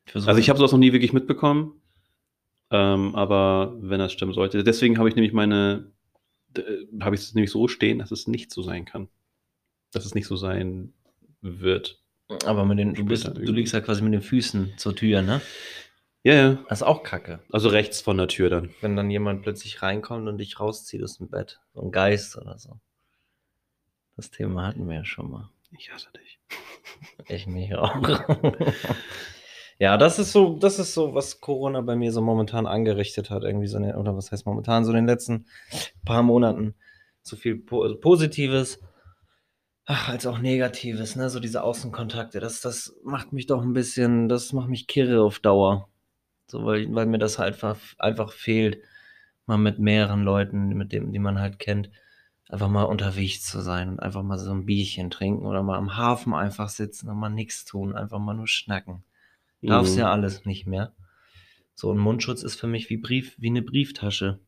[0.06, 1.80] versuch- Also ich habe sowas noch nie wirklich mitbekommen.
[2.72, 5.90] Ähm, aber wenn das stimmen sollte, deswegen habe ich nämlich meine,
[6.56, 6.62] äh,
[7.00, 9.08] habe ich es nämlich so stehen, dass es nicht so sein kann.
[9.92, 10.92] Dass es nicht so sein
[11.40, 12.00] wird.
[12.46, 15.40] Aber mit den, du, bist, du liegst ja quasi mit den Füßen zur Tür, ne?
[16.22, 16.58] Ja, ja.
[16.68, 17.40] Das ist auch kacke.
[17.50, 18.70] Also rechts von der Tür dann.
[18.80, 21.60] Wenn dann jemand plötzlich reinkommt und dich rauszieht aus dem Bett.
[21.72, 22.78] So ein Geist oder so.
[24.16, 25.50] Das Thema hatten wir ja schon mal.
[25.78, 26.38] Ich hasse dich.
[27.28, 27.96] Ich mich auch.
[29.78, 33.44] ja, das ist so, das ist so, was Corona bei mir so momentan angerichtet hat.
[33.44, 35.46] Irgendwie so eine, oder was heißt momentan, so in den letzten
[36.04, 36.74] paar Monaten.
[37.22, 38.80] So viel po also Positives,
[39.86, 41.30] ach, als auch Negatives, ne?
[41.30, 42.40] So diese Außenkontakte.
[42.40, 45.89] Das, das macht mich doch ein bisschen, das macht mich kirre auf Dauer.
[46.50, 48.78] So, weil, weil mir das halt einfach, einfach fehlt,
[49.46, 51.90] mal mit mehreren Leuten, mit dem, die man halt kennt,
[52.48, 55.96] einfach mal unterwegs zu sein und einfach mal so ein Bierchen trinken oder mal am
[55.96, 59.04] Hafen einfach sitzen und mal nichts tun, einfach mal nur schnacken.
[59.62, 60.00] Darf's Mhm.
[60.00, 60.92] ja alles nicht mehr.
[61.74, 64.40] So ein Mundschutz ist für mich wie Brief, wie eine Brieftasche.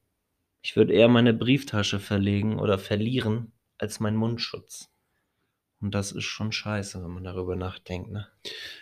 [0.63, 4.91] Ich würde eher meine Brieftasche verlegen oder verlieren als meinen Mundschutz.
[5.81, 8.29] Und das ist schon scheiße, wenn man darüber nachdenkt, ne?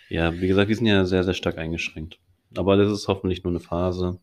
[0.08, 2.18] Ja, wie gesagt, wir sind ja sehr, sehr stark eingeschränkt.
[2.56, 4.20] Aber das ist hoffentlich nur eine Phase,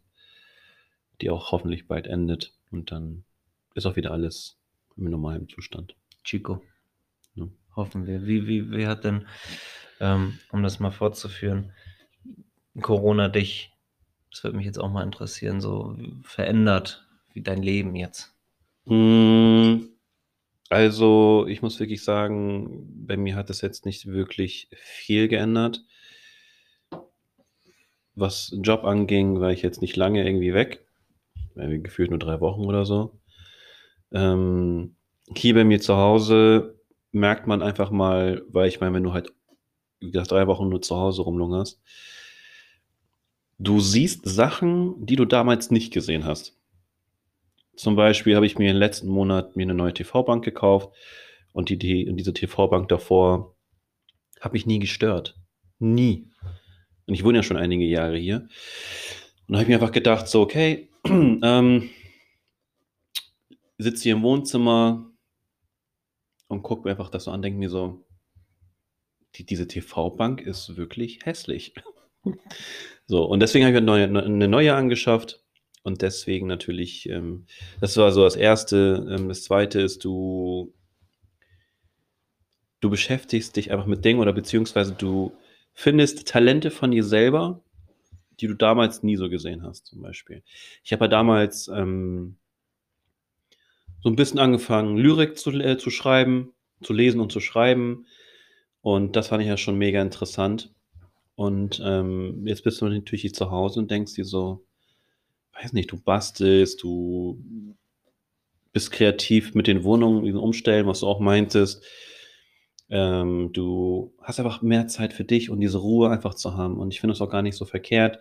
[1.21, 2.53] die auch hoffentlich bald endet.
[2.71, 3.23] Und dann
[3.73, 4.57] ist auch wieder alles
[4.97, 5.95] im normalen Zustand.
[6.23, 6.61] Chico.
[7.35, 7.47] Ja.
[7.75, 8.25] Hoffen wir.
[8.25, 9.27] Wie, wie, wie hat denn,
[9.99, 11.71] ähm, um das mal fortzuführen,
[12.81, 13.71] Corona dich,
[14.31, 18.33] das würde mich jetzt auch mal interessieren, so verändert, wie dein Leben jetzt?
[18.85, 19.87] Mm,
[20.69, 25.85] Also, ich muss wirklich sagen, bei mir hat es jetzt nicht wirklich viel geändert.
[28.17, 30.83] Was Job anging, war ich jetzt nicht lange irgendwie weg.
[31.55, 33.19] Irgendwie gefühlt nur drei Wochen oder so.
[34.11, 34.95] Ähm,
[35.35, 36.79] hier bei mir zu Hause
[37.11, 39.33] merkt man einfach mal, weil ich meine, wenn du halt,
[39.99, 41.79] wie gesagt, drei Wochen nur zu Hause rumlungerst,
[43.59, 46.57] du siehst Sachen, die du damals nicht gesehen hast.
[47.75, 50.89] Zum Beispiel habe ich mir im letzten Monat mir eine neue TV-Bank gekauft
[51.53, 53.55] und die, die, diese TV-Bank davor
[54.41, 55.39] hat mich nie gestört.
[55.77, 56.31] Nie.
[57.07, 58.47] Und ich wohne ja schon einige Jahre hier.
[59.47, 61.89] Und da habe ich mir einfach gedacht, so, okay, ähm,
[63.77, 65.09] sitze hier im Wohnzimmer
[66.47, 68.05] und gucke mir einfach das so an, denke mir so,
[69.35, 71.73] die, diese TV-Bank ist wirklich hässlich.
[73.07, 75.43] so, und deswegen habe ich eine neue, eine neue angeschafft.
[75.83, 77.45] Und deswegen natürlich, ähm,
[77.79, 79.07] das war so das Erste.
[79.09, 80.73] Ähm, das Zweite ist, du,
[82.81, 85.31] du beschäftigst dich einfach mit Dingen oder beziehungsweise du
[85.77, 87.61] findest Talente von dir selber,
[88.39, 90.41] die du damals nie so gesehen hast, zum Beispiel.
[90.83, 92.35] Ich habe ja damals ähm,
[94.01, 96.51] so ein bisschen angefangen, Lyrik zu, äh, zu schreiben,
[96.81, 98.07] zu lesen und zu schreiben.
[98.81, 100.73] Und das fand ich ja schon mega interessant.
[101.35, 104.65] Und ähm, jetzt bist du natürlich zu Hause und denkst dir so,
[105.61, 107.39] weiß nicht, du bastelst, du
[108.73, 111.83] bist kreativ mit den Wohnungen, diesen Umstellen, was du auch meintest.
[112.89, 116.77] Ähm, du hast einfach mehr Zeit für dich und diese Ruhe einfach zu haben.
[116.77, 118.19] Und ich finde es auch gar nicht so verkehrt,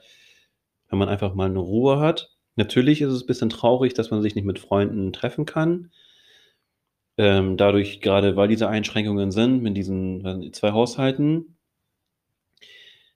[0.89, 2.37] wenn man einfach mal eine Ruhe hat.
[2.57, 5.93] Natürlich ist es ein bisschen traurig, dass man sich nicht mit Freunden treffen kann.
[7.19, 11.57] Ähm, dadurch, gerade weil diese Einschränkungen sind mit diesen zwei Haushalten.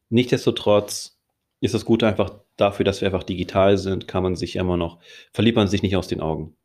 [0.08, 1.18] Nichtsdestotrotz
[1.60, 4.98] ist das Gute einfach dafür, dass wir einfach digital sind, kann man sich immer noch,
[5.32, 6.56] verliert man sich nicht aus den Augen.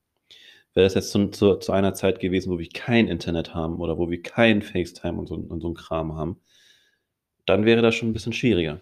[0.75, 3.97] Wäre das jetzt zu, zu, zu einer Zeit gewesen, wo wir kein Internet haben oder
[3.97, 6.41] wo wir kein FaceTime und so, und so ein Kram haben,
[7.45, 8.81] dann wäre das schon ein bisschen schwieriger.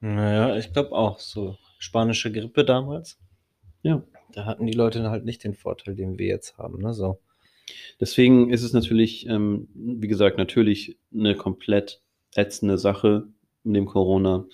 [0.00, 3.18] Naja, ich glaube auch, so spanische Grippe damals.
[3.82, 4.02] Ja.
[4.32, 7.18] Da hatten die Leute halt nicht den Vorteil, den wir jetzt haben, ne, so.
[8.00, 12.00] Deswegen ist es natürlich, ähm, wie gesagt, natürlich eine komplett
[12.34, 13.28] ätzende Sache
[13.64, 14.46] mit dem Corona.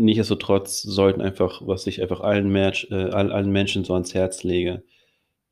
[0.00, 4.82] Nichtsdestotrotz sollten einfach, was ich einfach allen, Match, äh, allen Menschen so ans Herz lege,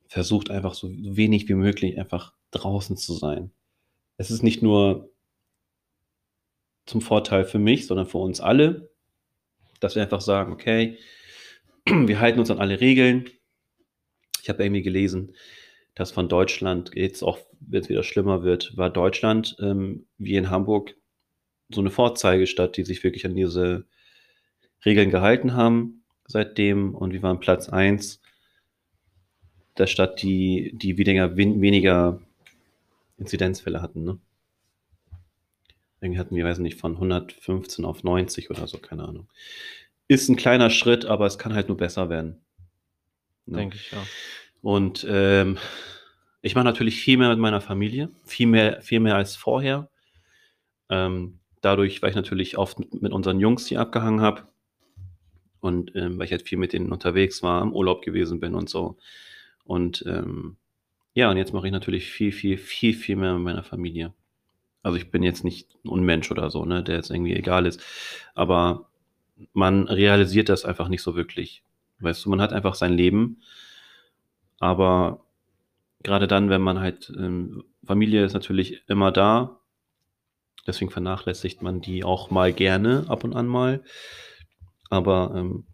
[0.06, 3.50] versucht einfach so wenig wie möglich einfach draußen zu sein.
[4.16, 5.10] Es ist nicht nur
[6.86, 8.88] zum Vorteil für mich, sondern für uns alle,
[9.80, 10.96] dass wir einfach sagen, okay,
[11.84, 13.28] wir halten uns an alle Regeln.
[14.42, 15.34] Ich habe irgendwie gelesen,
[15.94, 20.48] dass von Deutschland jetzt auch, wenn es wieder schlimmer wird, war Deutschland ähm, wie in
[20.48, 20.96] Hamburg
[21.68, 23.84] so eine Vorzeigestadt, die sich wirklich an diese
[24.84, 26.94] Regeln gehalten haben seitdem.
[26.94, 28.20] Und wir waren Platz 1
[29.76, 32.20] der Stadt, die, die weniger, weniger
[33.16, 34.04] Inzidenzfälle hatten.
[34.04, 34.18] Ne?
[36.00, 39.28] Irgendwie hatten wir, weiß nicht, von 115 auf 90 oder so, keine Ahnung.
[40.06, 42.40] Ist ein kleiner Schritt, aber es kann halt nur besser werden.
[43.46, 43.58] Ne?
[43.58, 44.02] Denke ich, ja.
[44.62, 45.58] Und ähm,
[46.42, 49.88] ich mache natürlich viel mehr mit meiner Familie, viel mehr, viel mehr als vorher.
[50.88, 54.48] Ähm, dadurch, weil ich natürlich oft mit, mit unseren Jungs hier abgehangen habe
[55.60, 58.68] und ähm, weil ich halt viel mit denen unterwegs war, im Urlaub gewesen bin und
[58.68, 58.96] so.
[59.64, 60.56] Und ähm,
[61.14, 64.12] ja, und jetzt mache ich natürlich viel, viel, viel, viel mehr mit meiner Familie.
[64.82, 67.82] Also ich bin jetzt nicht ein Unmensch oder so, ne, der jetzt irgendwie egal ist.
[68.34, 68.88] Aber
[69.52, 71.62] man realisiert das einfach nicht so wirklich.
[72.00, 73.42] Weißt du, man hat einfach sein Leben.
[74.60, 75.24] Aber
[76.02, 79.58] gerade dann, wenn man halt, ähm, Familie ist natürlich immer da.
[80.66, 83.82] Deswegen vernachlässigt man die auch mal gerne, ab und an mal.
[84.88, 85.66] Aber ähm,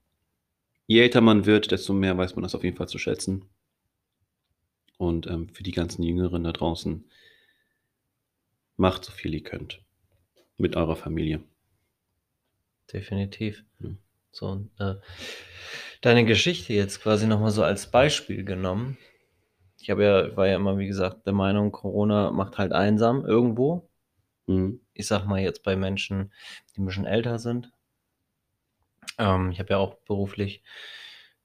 [0.86, 3.48] je älter man wird, desto mehr weiß man das auf jeden Fall zu schätzen.
[4.96, 7.04] Und ähm, für die ganzen Jüngeren da draußen,
[8.76, 9.82] macht so viel ihr könnt.
[10.56, 11.42] Mit eurer Familie.
[12.92, 13.64] Definitiv.
[13.78, 13.98] Mhm.
[14.30, 14.94] So, äh,
[16.00, 18.98] deine Geschichte jetzt quasi nochmal so als Beispiel genommen.
[19.80, 23.88] Ich habe ja, war ja immer, wie gesagt, der Meinung, Corona macht halt einsam irgendwo.
[24.46, 24.80] Mhm.
[24.92, 26.32] Ich sag mal jetzt bei Menschen,
[26.74, 27.72] die ein bisschen älter sind.
[29.18, 30.62] Ähm, ich habe ja auch beruflich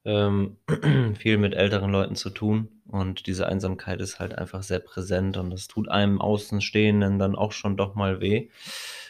[0.04, 0.56] ähm,
[1.18, 5.50] viel mit älteren Leuten zu tun und diese Einsamkeit ist halt einfach sehr präsent und
[5.50, 8.48] das tut einem Außenstehenden dann auch schon doch mal weh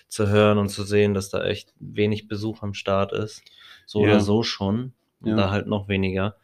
[0.08, 3.42] zu hören und zu sehen, dass da echt wenig Besuch am Start ist.
[3.86, 4.11] So ja.
[4.11, 4.92] oder so schon.
[5.22, 5.36] Ja.
[5.36, 6.36] Da halt noch weniger.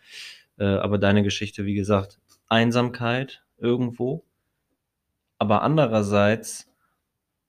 [0.59, 4.25] Äh, aber deine Geschichte, wie gesagt, Einsamkeit irgendwo.
[5.39, 6.71] Aber andererseits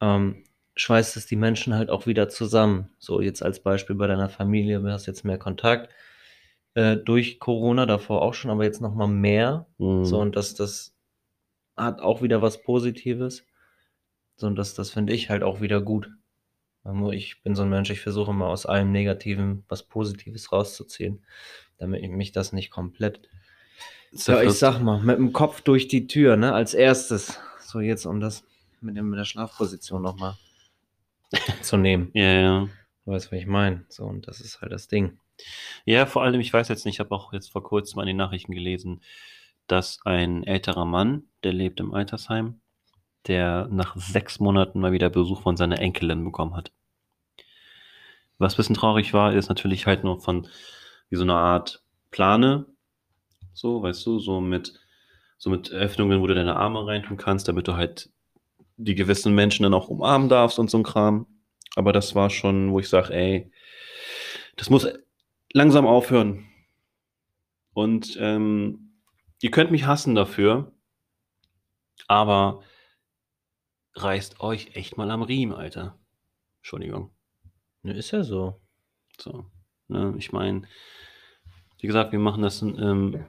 [0.01, 0.43] ähm,
[0.77, 2.89] schweißt es die Menschen halt auch wieder zusammen.
[2.99, 5.89] So jetzt als Beispiel bei deiner Familie, du hast jetzt mehr Kontakt
[6.75, 9.65] äh, durch Corona, davor auch schon, aber jetzt noch mal mehr.
[9.79, 10.05] Mhm.
[10.05, 10.95] So, und das, das
[11.75, 13.45] hat auch wieder was Positives.
[14.35, 16.11] So, und das, das finde ich halt auch wieder gut.
[17.11, 21.25] Ich bin so ein Mensch, ich versuche mal aus allem Negativen was Positives rauszuziehen,
[21.79, 23.27] damit ich mich das nicht komplett.
[24.13, 27.39] Ja, ich sag mal, mit dem Kopf durch die Tür, ne, als erstes.
[27.59, 28.45] So, jetzt, um das
[28.79, 30.37] mit, dem, mit der Schlafposition nochmal
[31.61, 32.09] zu nehmen.
[32.13, 32.69] Ja, ja.
[33.05, 33.85] Du weißt, was ich meine.
[33.89, 35.19] So, und das ist halt das Ding.
[35.85, 38.17] Ja, vor allem, ich weiß jetzt nicht, ich habe auch jetzt vor kurzem an den
[38.17, 39.01] Nachrichten gelesen,
[39.67, 42.59] dass ein älterer Mann, der lebt im Altersheim,
[43.27, 46.71] der nach sechs Monaten mal wieder Besuch von seiner Enkelin bekommen hat.
[48.37, 50.47] Was ein bisschen traurig war, ist natürlich halt nur von
[51.09, 52.65] wie so eine Art Plane,
[53.53, 54.79] so, weißt du, so mit,
[55.37, 58.09] so mit Öffnungen, wo du deine Arme reintun kannst, damit du halt
[58.77, 61.27] die gewissen Menschen dann auch umarmen darfst und so ein Kram.
[61.75, 63.51] Aber das war schon, wo ich sage, ey,
[64.55, 64.87] das muss
[65.53, 66.45] langsam aufhören.
[67.73, 68.93] Und ähm,
[69.41, 70.71] ihr könnt mich hassen dafür,
[72.07, 72.63] aber
[73.93, 75.97] reißt euch echt mal am Riemen, Alter.
[76.59, 77.11] Entschuldigung.
[77.83, 78.59] Ne, ist ja so.
[79.19, 79.45] So.
[79.87, 80.63] Ne, ich meine,
[81.79, 83.25] wie gesagt, wir machen das ähm,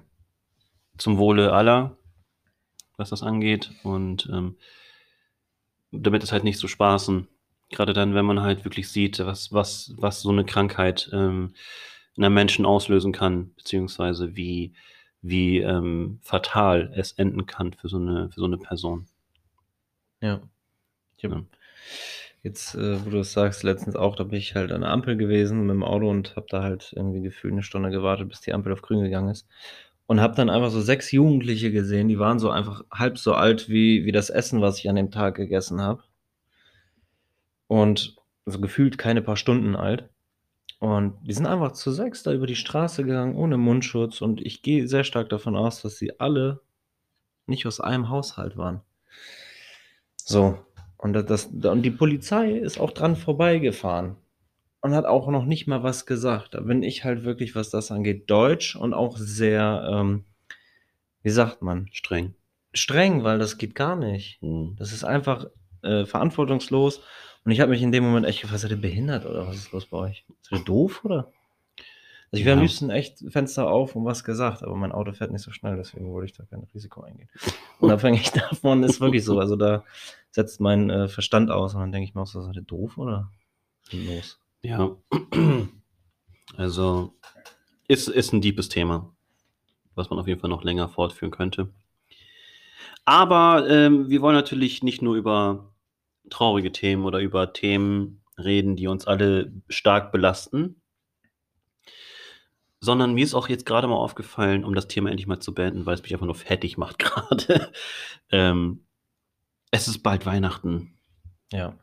[0.96, 1.96] zum Wohle aller,
[2.96, 3.70] was das angeht.
[3.82, 4.56] Und ähm,
[5.92, 7.28] damit es halt nicht so spaßen.
[7.70, 11.52] Gerade dann, wenn man halt wirklich sieht, was, was, was so eine Krankheit ähm,
[12.16, 14.72] in einem Menschen auslösen kann, beziehungsweise wie,
[15.22, 19.06] wie ähm, fatal es enden kann für so eine, für so eine Person.
[20.20, 20.40] Ja.
[21.16, 21.42] Ich hab, ja.
[22.42, 25.16] Jetzt, äh, wo du es sagst, letztens auch, da bin ich halt an der Ampel
[25.16, 28.52] gewesen mit dem Auto und habe da halt irgendwie gefühlt eine Stunde gewartet, bis die
[28.52, 29.46] Ampel auf grün gegangen ist.
[30.08, 33.68] Und habe dann einfach so sechs Jugendliche gesehen, die waren so einfach halb so alt
[33.68, 36.02] wie, wie das Essen, was ich an dem Tag gegessen habe.
[37.66, 40.08] Und so gefühlt keine paar Stunden alt.
[40.78, 44.22] Und die sind einfach zu sechs da über die Straße gegangen, ohne Mundschutz.
[44.22, 46.62] Und ich gehe sehr stark davon aus, dass sie alle
[47.46, 48.80] nicht aus einem Haushalt waren.
[50.16, 50.58] So.
[50.96, 54.16] Und, das, und die Polizei ist auch dran vorbeigefahren
[54.80, 56.54] und hat auch noch nicht mal was gesagt.
[56.54, 60.24] Da bin ich halt wirklich, was das angeht, deutsch und auch sehr, ähm,
[61.22, 62.34] wie sagt man, Streng.
[62.72, 64.40] streng, weil das geht gar nicht.
[64.40, 64.76] Hm.
[64.78, 65.46] Das ist einfach
[65.82, 67.00] äh, verantwortungslos.
[67.44, 69.72] Und ich habe mich in dem Moment echt gefragt, seid ihr behindert oder was ist
[69.72, 70.24] los bei euch?
[70.42, 71.32] Seid ihr doof oder?
[72.30, 72.64] Also ich wäre am Ja.
[72.64, 76.12] liebsten echt Fenster auf und was gesagt, aber mein Auto fährt nicht so schnell, deswegen
[76.12, 77.30] wollte ich da kein Risiko eingehen.
[77.80, 79.38] Unabhängig davon ist wirklich so.
[79.38, 79.82] Also da
[80.30, 82.98] setzt mein äh, Verstand aus und dann denke ich mir auch so, seid ihr doof
[82.98, 83.30] oder
[83.92, 84.38] los?
[84.62, 84.96] Ja.
[86.56, 87.14] Also
[87.86, 89.14] ist, ist ein deepes Thema,
[89.94, 91.72] was man auf jeden Fall noch länger fortführen könnte.
[93.04, 95.72] Aber ähm, wir wollen natürlich nicht nur über
[96.30, 100.82] traurige Themen oder über Themen reden, die uns alle stark belasten,
[102.80, 105.86] sondern mir ist auch jetzt gerade mal aufgefallen, um das Thema endlich mal zu beenden,
[105.86, 107.72] weil es mich einfach nur fertig macht gerade.
[108.30, 108.84] ähm,
[109.70, 110.98] es ist bald Weihnachten.
[111.52, 111.78] Ja,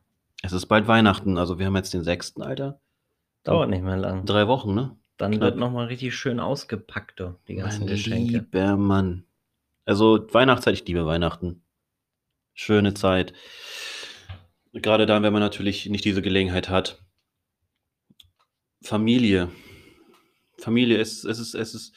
[0.46, 1.38] Es ist bald Weihnachten.
[1.38, 2.38] Also wir haben jetzt den 6.
[2.38, 2.80] Alter.
[3.44, 4.26] dauert nicht mehr lang.
[4.26, 4.96] Drei Wochen, ne?
[5.18, 5.42] Dann knapp.
[5.42, 8.34] wird nochmal richtig schön ausgepackt, die ganzen Mein Geschenke.
[8.34, 9.26] lieber Mann.
[9.86, 11.64] Also Weihnachtszeit, ich liebe Weihnachten.
[12.54, 13.34] Schöne Zeit.
[14.74, 17.02] Gerade dann, wenn man natürlich nicht diese Gelegenheit hat.
[18.84, 19.50] Familie.
[20.58, 21.96] Familie ist, es ist, es ist,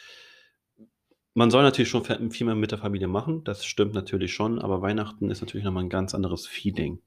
[1.35, 4.81] man soll natürlich schon viel mehr mit der Familie machen, das stimmt natürlich schon, aber
[4.81, 7.01] Weihnachten ist natürlich nochmal ein ganz anderes Feeling.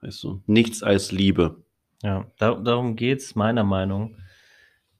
[0.00, 1.62] Weißt du, nichts als Liebe.
[2.02, 4.16] Ja, da, darum geht es meiner Meinung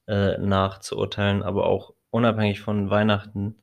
[0.06, 3.56] äh, nach zu urteilen, aber auch unabhängig von Weihnachten,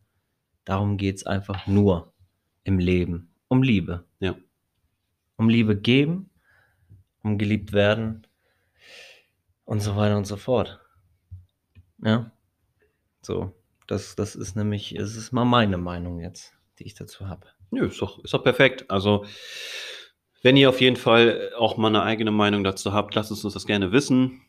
[0.64, 2.14] darum geht es einfach nur
[2.64, 3.34] im Leben.
[3.48, 4.06] Um Liebe.
[4.20, 4.36] Ja.
[5.36, 6.30] Um Liebe geben,
[7.24, 8.26] um geliebt werden
[9.66, 10.80] und so weiter und so fort.
[12.04, 12.32] Ja.
[13.22, 13.54] So,
[13.88, 17.48] das, das ist nämlich, es ist mal meine Meinung jetzt, die ich dazu habe.
[17.72, 18.90] Nö, ist doch, ist doch perfekt.
[18.90, 19.26] Also,
[20.46, 23.66] wenn ihr auf jeden Fall auch mal eine eigene Meinung dazu habt, lasst uns das
[23.66, 24.44] gerne wissen.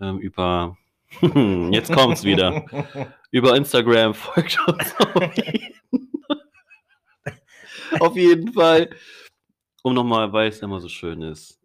[0.00, 0.76] Ähm, über,
[1.70, 2.66] jetzt kommt's wieder.
[3.30, 6.10] Über Instagram folgt uns auf jeden,
[8.00, 8.90] auf jeden Fall.
[9.84, 11.60] Um nochmal, weil es immer so schön ist.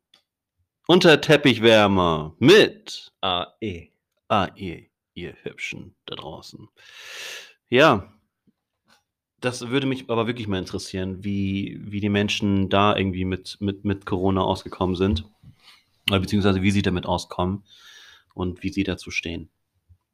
[0.86, 3.90] Unter Teppichwärmer mit AE.
[4.56, 6.70] Ihr, ihr Hübschen da draußen.
[7.70, 8.13] Ja,
[9.44, 13.84] das würde mich aber wirklich mal interessieren, wie, wie die Menschen da irgendwie mit, mit,
[13.84, 15.26] mit Corona ausgekommen sind.
[16.10, 17.64] Oder beziehungsweise wie sie damit auskommen
[18.34, 19.50] und wie sie dazu stehen.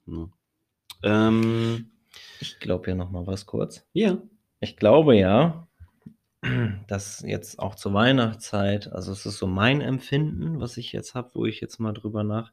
[0.07, 0.29] Ja.
[1.03, 1.91] Ähm,
[2.39, 3.85] Ich glaube ja noch mal was kurz.
[3.93, 4.17] ja.
[4.61, 5.67] Ich glaube ja,
[6.87, 11.29] dass jetzt auch zur Weihnachtszeit, also es ist so mein Empfinden, was ich jetzt habe,
[11.33, 12.51] wo ich jetzt mal drüber nach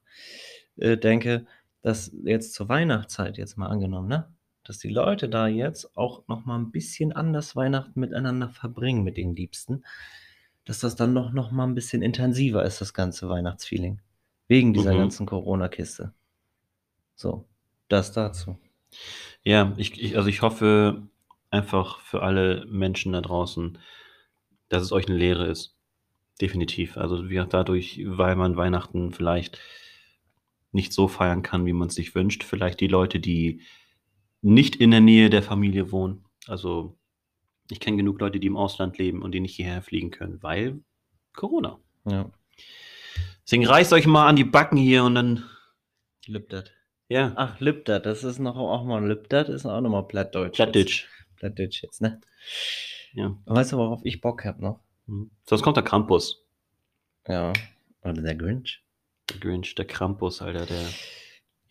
[0.76, 1.46] äh, denke,
[1.82, 4.35] dass jetzt zur Weihnachtszeit jetzt mal angenommen, ne?
[4.66, 9.16] Dass die Leute da jetzt auch noch mal ein bisschen anders Weihnachten miteinander verbringen mit
[9.16, 9.84] den Liebsten,
[10.64, 14.00] dass das dann noch, noch mal ein bisschen intensiver ist, das ganze Weihnachtsfeeling.
[14.48, 14.98] Wegen dieser Mhm.
[14.98, 16.12] ganzen Corona-Kiste.
[17.14, 17.46] So,
[17.88, 18.58] das dazu.
[19.42, 21.02] Ja, ich, ich, also ich hoffe
[21.50, 23.78] einfach für alle Menschen da draußen,
[24.68, 25.76] dass es euch eine Lehre ist.
[26.40, 26.96] Definitiv.
[26.96, 29.58] Also wie gesagt, dadurch, weil man Weihnachten vielleicht
[30.72, 32.44] nicht so feiern kann, wie man es sich wünscht.
[32.44, 33.62] Vielleicht die Leute, die
[34.46, 36.24] nicht in der Nähe der Familie wohnen.
[36.46, 36.96] Also
[37.68, 40.80] ich kenne genug Leute, die im Ausland leben und die nicht hierher fliegen können, weil
[41.34, 41.80] Corona.
[42.08, 42.30] Ja,
[43.44, 45.44] Deswegen reißt euch mal an die Backen hier und dann,
[46.26, 46.72] Lübdert.
[47.08, 50.56] ja, Ach, Lübdert, das ist noch auch mal Lübdert, ist auch nochmal Plattdeutsch.
[50.56, 51.06] Plattdeutsch.
[51.36, 52.20] Plattdeutsch jetzt, ne?
[53.12, 53.26] Ja.
[53.26, 54.80] Und weißt du, worauf ich Bock hab noch?
[55.06, 55.30] Mhm.
[55.44, 56.44] Sonst kommt der Krampus.
[57.26, 57.52] Ja.
[58.02, 58.82] Oder der Grinch.
[59.30, 60.86] Der Grinch, der Krampus, Alter, der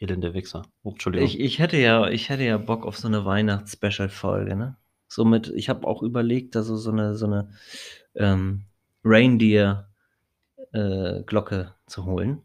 [0.06, 0.64] elende Wichser.
[0.84, 1.28] Oh, Entschuldigung.
[1.28, 4.78] Ich, ich hätte ja, ich hätte ja Bock auf so eine Weihnachts-Special-Folge, ne?
[5.08, 7.50] Somit, ich habe auch überlegt, da so, so eine, so eine
[8.16, 8.66] ähm,
[10.74, 12.42] Reindeer-Glocke zu holen.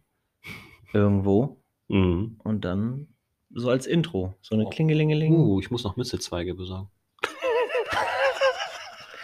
[0.93, 1.63] Irgendwo.
[1.89, 2.39] mhm.
[2.45, 3.09] Und dann
[3.55, 4.35] so als Intro.
[4.43, 4.71] So eine Oh.
[4.71, 5.33] Klingelingeling.
[5.35, 6.91] Uh, ich muss noch Mistelzweige besorgen.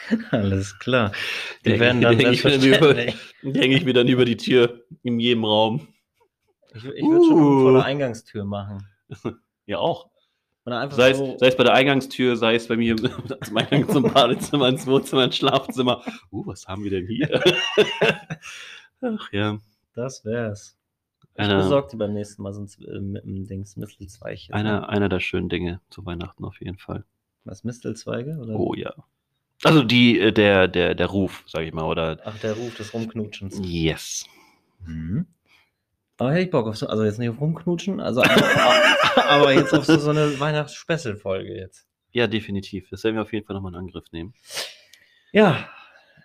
[0.31, 1.13] Alles klar.
[1.65, 3.15] Die werden dann der- selbstverständlich.
[3.43, 5.89] Die hänge ich mir dann über die Tür in jedem Raum.
[6.77, 7.61] Ich, ich würde schon Uh.
[7.63, 8.87] vor der Eingangstür machen.
[9.69, 10.11] Ja, auch.
[10.65, 11.37] Sei es, so.
[11.39, 12.97] sei es bei der Eingangstür, sei es bei mir
[13.43, 16.03] zum Eingang zum Badezimmer, ins Wohnzimmer, ins Schlafzimmer.
[16.31, 17.29] Uh, was haben wir denn hier?
[19.01, 19.59] Ach ja.
[19.95, 20.77] Das wär's.
[21.35, 24.49] Ich Einer- besorg dir beim nächsten Mal sonst äh, mit dem Dings Mistelzweig.
[24.51, 27.05] Einer, einer der schönen Dinge zu Weihnachten auf jeden Fall.
[27.45, 28.37] Was, Mistelzweige?
[28.41, 28.55] Oder?
[28.59, 28.93] Oh ja.
[29.65, 32.93] Also die, äh, der, der, der Ruf, sag ich mal, oder Ach, der Ruf des
[32.95, 33.61] Rumknutschens.
[33.65, 34.27] Yes.
[34.85, 35.27] Mhm.
[36.19, 38.23] Aber hätte ich Bock auf so, also jetzt nicht auf Rumknutschen, also
[39.17, 41.87] aber jetzt auf so, so eine Weihnachts-Special-Folge jetzt.
[42.13, 42.89] Ja, definitiv.
[42.91, 44.33] Das werden wir auf jeden Fall nochmal in Angriff nehmen.
[45.33, 45.69] Ja,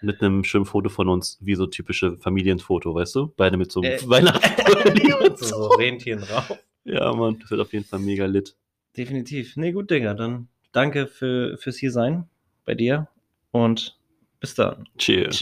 [0.02, 3.34] mit einem schönen Foto von uns, wie so typische Familienfoto, weißt du?
[3.38, 4.00] Beide mit so einem Äh,
[5.36, 5.68] so, so so.
[5.70, 6.58] Rentieren drauf.
[6.84, 8.56] Ja, Mann, das wird auf jeden Fall mega lit.
[8.98, 9.56] Definitiv.
[9.56, 10.14] Nee, gut, Digga.
[10.14, 12.28] Dann danke für, fürs hier sein
[12.66, 13.08] bei dir
[13.52, 13.98] und
[14.40, 14.90] bis dann.
[14.98, 15.40] Cheers.